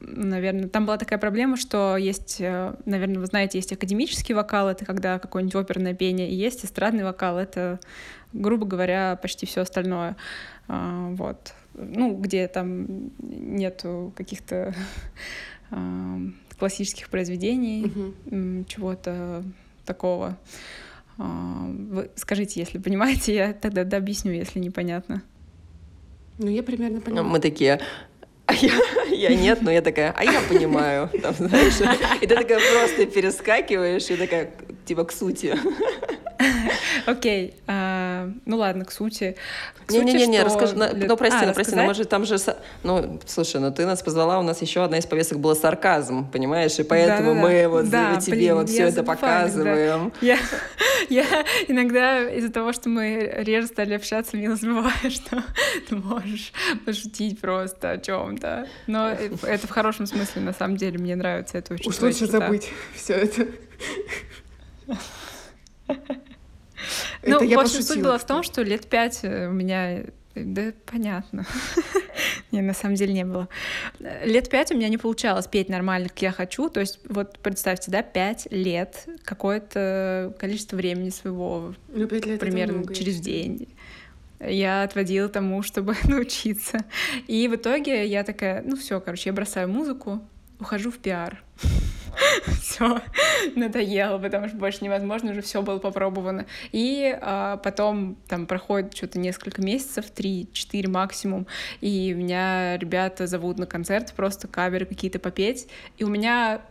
[0.00, 4.84] наверное, там была такая проблема, что есть, э, наверное, вы знаете, есть академический вокал, это
[4.84, 7.80] когда какое-нибудь оперное пение, и есть эстрадный вокал, это,
[8.34, 10.16] грубо говоря, почти все остальное.
[10.68, 14.74] А, вот ну, где там нету каких-то
[16.58, 18.64] классических произведений, угу.
[18.68, 19.44] чего-то
[19.84, 20.38] такого.
[21.18, 25.22] А, вы скажите, если понимаете, я тогда объясню, если непонятно.
[26.38, 27.26] Ну, я примерно понимаю.
[27.26, 27.80] Мы такие,
[28.46, 28.72] а я,
[29.10, 31.80] я нет, но я такая, а я понимаю, там, знаешь,
[32.20, 34.50] и ты такая просто перескакиваешь и такая,
[34.84, 35.56] типа, к сути.
[37.06, 39.36] Окей, а, ну ладно, к сути.
[39.88, 42.36] Не-не-не, расскажи, ну прости, а, ну прости, ну может там же,
[42.82, 46.78] ну слушай, ну ты нас позвала, у нас еще одна из повесток была сарказм, понимаешь,
[46.78, 47.84] и поэтому мы вот
[48.20, 50.12] тебе вот все это показываем.
[50.20, 50.38] Я,
[51.08, 51.24] я
[51.68, 55.42] иногда из-за того, что мы реже стали общаться, меня забываю, что
[55.88, 56.52] ты можешь
[56.84, 58.66] пошутить просто о чем-то.
[58.86, 61.90] Но это в хорошем смысле, на самом деле, мне нравится это очень.
[61.90, 63.46] Уж лучше забыть все это.
[67.26, 70.04] Ну, в общем, суть была в том, что лет пять э, у меня
[70.34, 71.46] да, понятно.
[72.50, 73.48] не, на самом деле не было.
[74.24, 76.68] Лет пять у меня не получалось петь нормально, как я хочу.
[76.68, 83.20] То есть, вот представьте, да, пять лет, какое-то количество времени своего, ну, лет примерно через
[83.20, 83.68] день
[84.40, 86.84] я отводила тому, чтобы научиться.
[87.26, 90.20] И в итоге я такая, ну все, короче, я бросаю музыку,
[90.58, 91.42] ухожу в пиар.
[92.60, 93.00] все
[93.54, 96.46] надоело, потому что больше невозможно, уже все было попробовано.
[96.72, 101.46] И а, потом там проходит что-то несколько месяцев, три-четыре максимум,
[101.80, 106.62] и меня ребята зовут на концерт, просто каверы какие-то попеть, и у меня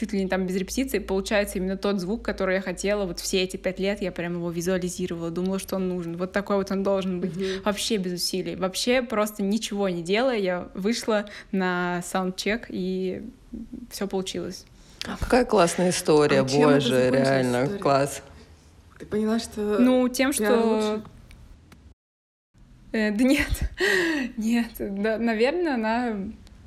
[0.00, 3.42] чуть ли не там без репетиции, получается именно тот звук, который я хотела вот все
[3.42, 6.82] эти пять лет, я прям его визуализировала, думала, что он нужен, вот такой вот он
[6.82, 7.62] должен быть, mm-hmm.
[7.64, 13.28] вообще без усилий, вообще просто ничего не делая, я вышла на саундчек, и
[13.90, 14.64] все получилось.
[15.02, 17.78] Какая классная история, а боже, реально, история?
[17.78, 18.22] класс.
[18.98, 19.78] Ты поняла, что...
[19.78, 21.02] Ну, тем, что...
[22.92, 23.48] Э, да нет,
[24.36, 26.16] нет, да, наверное, она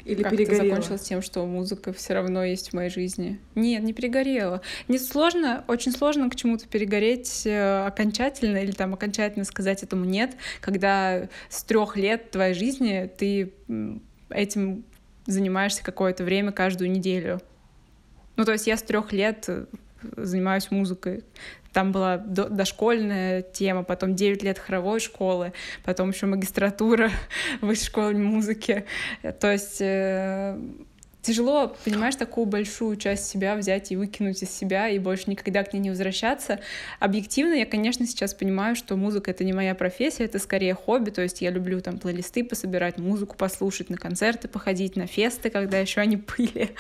[0.05, 0.69] или как перегорела?
[0.69, 3.39] закончилось тем, что музыка все равно есть в моей жизни.
[3.55, 4.61] Нет, не перегорела.
[4.87, 10.35] Не сложно, очень сложно к чему-то перегореть э, окончательно или там окончательно сказать этому нет,
[10.59, 13.53] когда с трех лет твоей жизни ты
[14.29, 14.83] этим
[15.25, 17.41] занимаешься какое-то время каждую неделю.
[18.35, 19.65] Ну, то есть я с трех лет э,
[20.17, 21.23] занимаюсь музыкой.
[21.71, 25.53] там была дошкольная тема, потом 9 лет хоровой школы,
[25.83, 27.11] потом еще магистратура
[27.61, 28.85] высшей школы музыки.
[29.39, 30.59] То есть э,
[31.23, 35.73] тяжело, понимаешь, такую большую часть себя взять и выкинуть из себя и больше никогда к
[35.73, 36.59] ней не возвращаться.
[36.99, 41.21] Объективно я, конечно, сейчас понимаю, что музыка— это не моя профессия, это скорее хобби, то
[41.21, 46.01] есть я люблю там плейлисты пособирать, музыку послушать, на концерты походить, на фесты, когда еще
[46.01, 46.71] они были.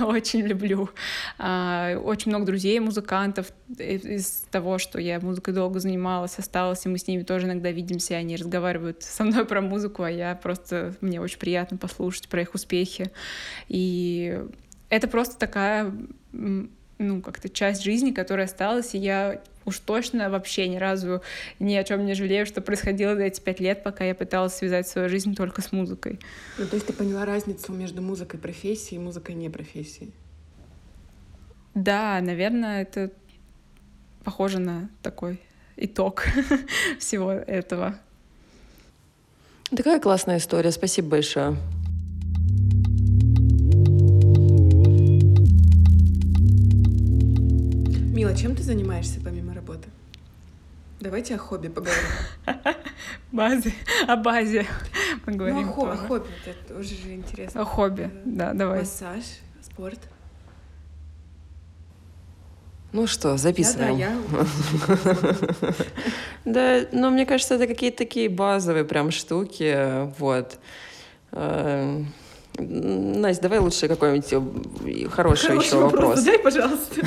[0.00, 0.90] Очень люблю.
[1.38, 6.98] А, очень много друзей музыкантов из того, что я музыкой долго занималась, осталась, и мы
[6.98, 11.20] с ними тоже иногда видимся, они разговаривают со мной про музыку, а я просто, мне
[11.22, 13.10] очень приятно послушать про их успехи.
[14.88, 15.92] Это просто такая,
[16.32, 21.22] ну, как-то часть жизни, которая осталась, и я уж точно вообще ни разу
[21.60, 24.88] ни о чем не жалею, что происходило за эти пять лет, пока я пыталась связать
[24.88, 26.18] свою жизнь только с музыкой.
[26.58, 30.12] Ну, то есть ты поняла разницу между музыкой профессией и музыкой не профессией?
[31.74, 33.12] Да, наверное, это
[34.24, 35.40] похоже на такой
[35.76, 36.24] итог
[36.98, 37.94] всего этого.
[39.70, 40.72] Такая классная история.
[40.72, 41.56] Спасибо большое.
[48.18, 49.88] Мила, чем ты занимаешься помимо работы?
[50.98, 52.02] Давайте о хобби поговорим.
[53.32, 53.72] Базе,
[54.08, 54.66] о базе
[55.24, 55.66] поговорим.
[55.68, 57.60] Ну, о, хобби, это уже же интересно.
[57.60, 58.80] О хобби, да, давай.
[58.80, 59.22] Массаж,
[59.62, 60.00] спорт.
[62.90, 63.96] Ну что, записываем.
[63.96, 64.46] Да, да,
[65.64, 65.74] я...
[66.80, 70.58] Да, но мне кажется, это какие-то такие базовые прям штуки, вот.
[71.30, 72.02] Э,
[72.58, 75.92] Настя, давай лучше какой-нибудь хороший, еще вопрос.
[75.92, 76.24] вопрос.
[76.24, 77.06] Дай, пожалуйста.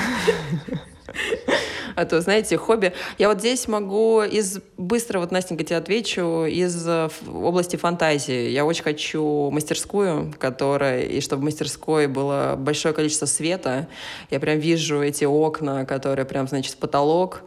[1.95, 2.93] А то, знаете, хобби.
[3.17, 4.59] Я вот здесь могу из...
[4.77, 6.45] Быстро вот, Настенька, тебе отвечу.
[6.45, 8.49] Из э, области фантазии.
[8.49, 11.03] Я очень хочу мастерскую, которая...
[11.03, 13.87] И чтобы в мастерской было большое количество света.
[14.29, 17.43] Я прям вижу эти окна, которые прям, значит, потолок.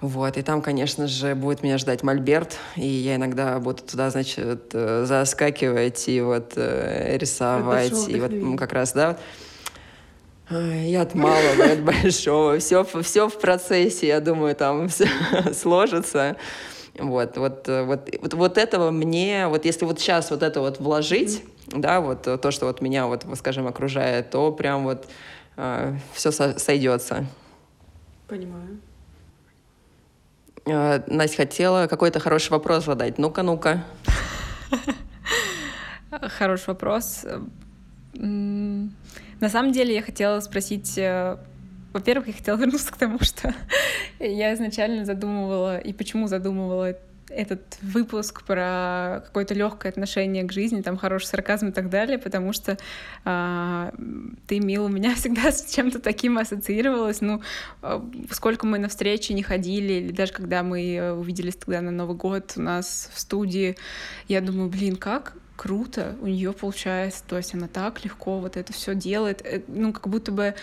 [0.00, 4.70] Вот, и там, конечно же, будет меня ждать мольберт, и я иногда буду туда, значит,
[4.72, 9.18] э, заскакивать и вот э, рисовать, и вот как раз, да,
[10.50, 12.58] и от малого, от большого.
[12.58, 15.08] Все, все в процессе, я думаю, там все
[15.52, 16.36] сложится.
[16.98, 21.44] Вот, вот, вот, вот, вот этого мне, вот если вот сейчас вот это вот вложить,
[21.66, 21.80] mm-hmm.
[21.80, 25.06] да, вот то, что вот меня, вот, скажем, окружает, то прям вот
[25.56, 27.24] э, все со- сойдется.
[28.26, 28.80] Понимаю.
[30.66, 33.18] Э, Настя хотела какой-то хороший вопрос задать.
[33.18, 33.84] Ну-ка, ну-ка.
[36.38, 37.24] Хороший вопрос.
[39.40, 41.36] На самом деле я хотела спросить э,
[41.92, 43.54] во-первых, я хотела вернуться к тому, что
[44.18, 46.96] я изначально задумывала, и почему задумывала
[47.30, 52.54] этот выпуск про какое-то легкое отношение к жизни, там хороший сарказм и так далее, потому
[52.54, 52.78] что
[53.24, 53.90] э,
[54.46, 57.20] ты, Мил, у меня всегда с чем-то таким ассоциировалась.
[57.20, 57.42] Ну,
[57.82, 62.16] э, сколько мы на встречи не ходили, или даже когда мы увиделись тогда на Новый
[62.16, 63.76] год у нас в студии,
[64.26, 68.72] я думаю, блин, как круто у нее получается, то есть она так легко вот это
[68.72, 70.54] все делает, э, ну как будто бы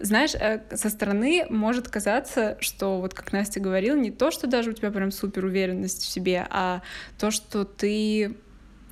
[0.00, 4.70] знаешь, э, со стороны может казаться, что вот как Настя говорила, не то, что даже
[4.70, 6.82] у тебя прям супер уверенность в себе, а
[7.16, 8.34] то, что ты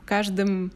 [0.07, 0.71] каждым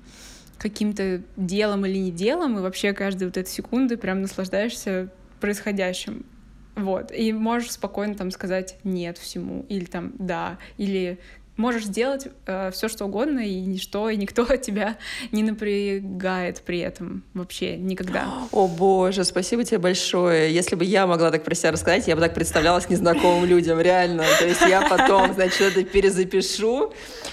[0.59, 6.26] каким-то делом или не делом, и вообще каждой вот этой секунды прям наслаждаешься происходящим.
[6.74, 7.12] Вот.
[7.12, 11.18] И можешь спокойно там сказать нет всему, или там да, или
[11.61, 14.97] можешь сделать э, все, что угодно, и ничто, и никто тебя
[15.31, 18.27] не напрягает при этом вообще никогда.
[18.51, 20.53] О боже, спасибо тебе большое.
[20.53, 24.25] Если бы я могла так про себя рассказать, я бы так представлялась незнакомым людям, реально.
[24.39, 26.93] То есть я потом, значит, это перезапишу.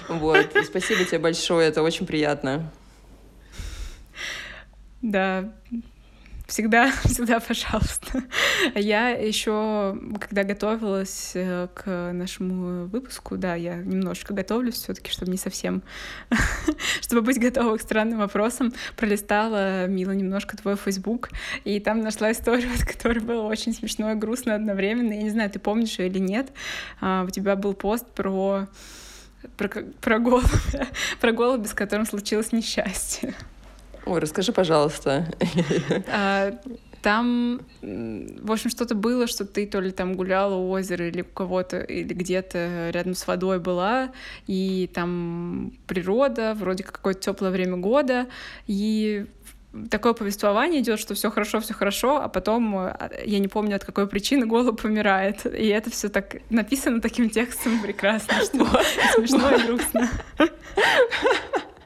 [0.10, 0.56] Вот.
[0.56, 2.72] И спасибо тебе большое, это очень приятно.
[5.02, 5.54] Да,
[6.48, 8.24] Всегда, всегда, пожалуйста.
[8.74, 15.38] Я еще, когда готовилась э, к нашему выпуску, да, я немножечко готовлюсь все-таки, чтобы не
[15.38, 15.84] совсем,
[17.02, 21.30] чтобы быть готова к странным вопросам, пролистала, Мила, немножко твой Facebook,
[21.66, 25.12] и там нашла историю, от которой было очень смешно и грустно одновременно.
[25.12, 26.54] Я не знаю, ты помнишь ее или нет.
[27.02, 28.68] А, у тебя был пост про
[29.58, 29.70] про,
[30.02, 30.48] про голубя,
[31.20, 33.36] про голубя, с которым случилось несчастье.
[34.08, 35.28] Ой, расскажи, пожалуйста.
[36.08, 36.54] А,
[37.02, 41.26] там, в общем, что-то было, что ты то ли там гуляла у озера или у
[41.26, 44.12] кого-то, или где-то рядом с водой была,
[44.48, 48.28] и там природа, вроде как какое-то теплое время года,
[48.66, 49.26] и
[49.92, 53.86] такое повествование идет, что все хорошо, все хорошо, а потом а, я не помню от
[53.86, 55.46] какой причины голубь помирает.
[55.46, 58.66] И это все так написано таким текстом прекрасно, что
[59.16, 60.10] смешно и грустно.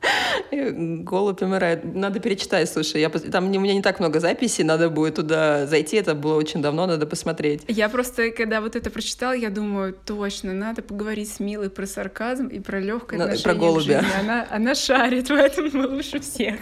[0.51, 1.83] Голубь умирает.
[1.95, 3.01] Надо перечитать, слушай.
[3.01, 5.97] Я, там у меня не так много записей, надо будет туда зайти.
[5.97, 7.61] Это было очень давно, надо посмотреть.
[7.67, 12.47] Я просто, когда вот это прочитала, я думаю, точно, надо поговорить с Милой про сарказм
[12.47, 13.99] и про легкое На, отношение про голубя.
[13.99, 14.19] к жизни.
[14.19, 16.59] Она, она шарит в этом лучше всех.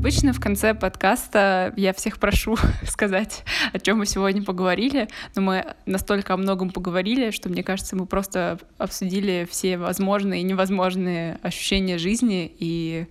[0.00, 2.56] Обычно в конце подкаста я всех прошу
[2.88, 3.44] сказать,
[3.74, 8.06] о чем мы сегодня поговорили, но мы настолько о многом поговорили, что мне кажется, мы
[8.06, 13.08] просто обсудили все возможные и невозможные ощущения жизни, и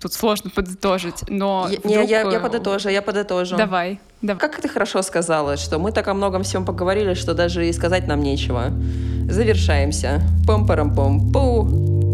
[0.00, 1.68] тут сложно подытожить, но...
[1.70, 2.10] Я, вдруг...
[2.10, 3.56] я, я подытожу, я подытожу.
[3.56, 4.40] Давай, давай.
[4.40, 8.08] Как ты хорошо сказала, что мы так о многом всем поговорили, что даже и сказать
[8.08, 8.72] нам нечего.
[9.30, 10.22] Завершаемся.
[10.44, 11.32] Пом-парам-пом.
[11.32, 12.05] Пу.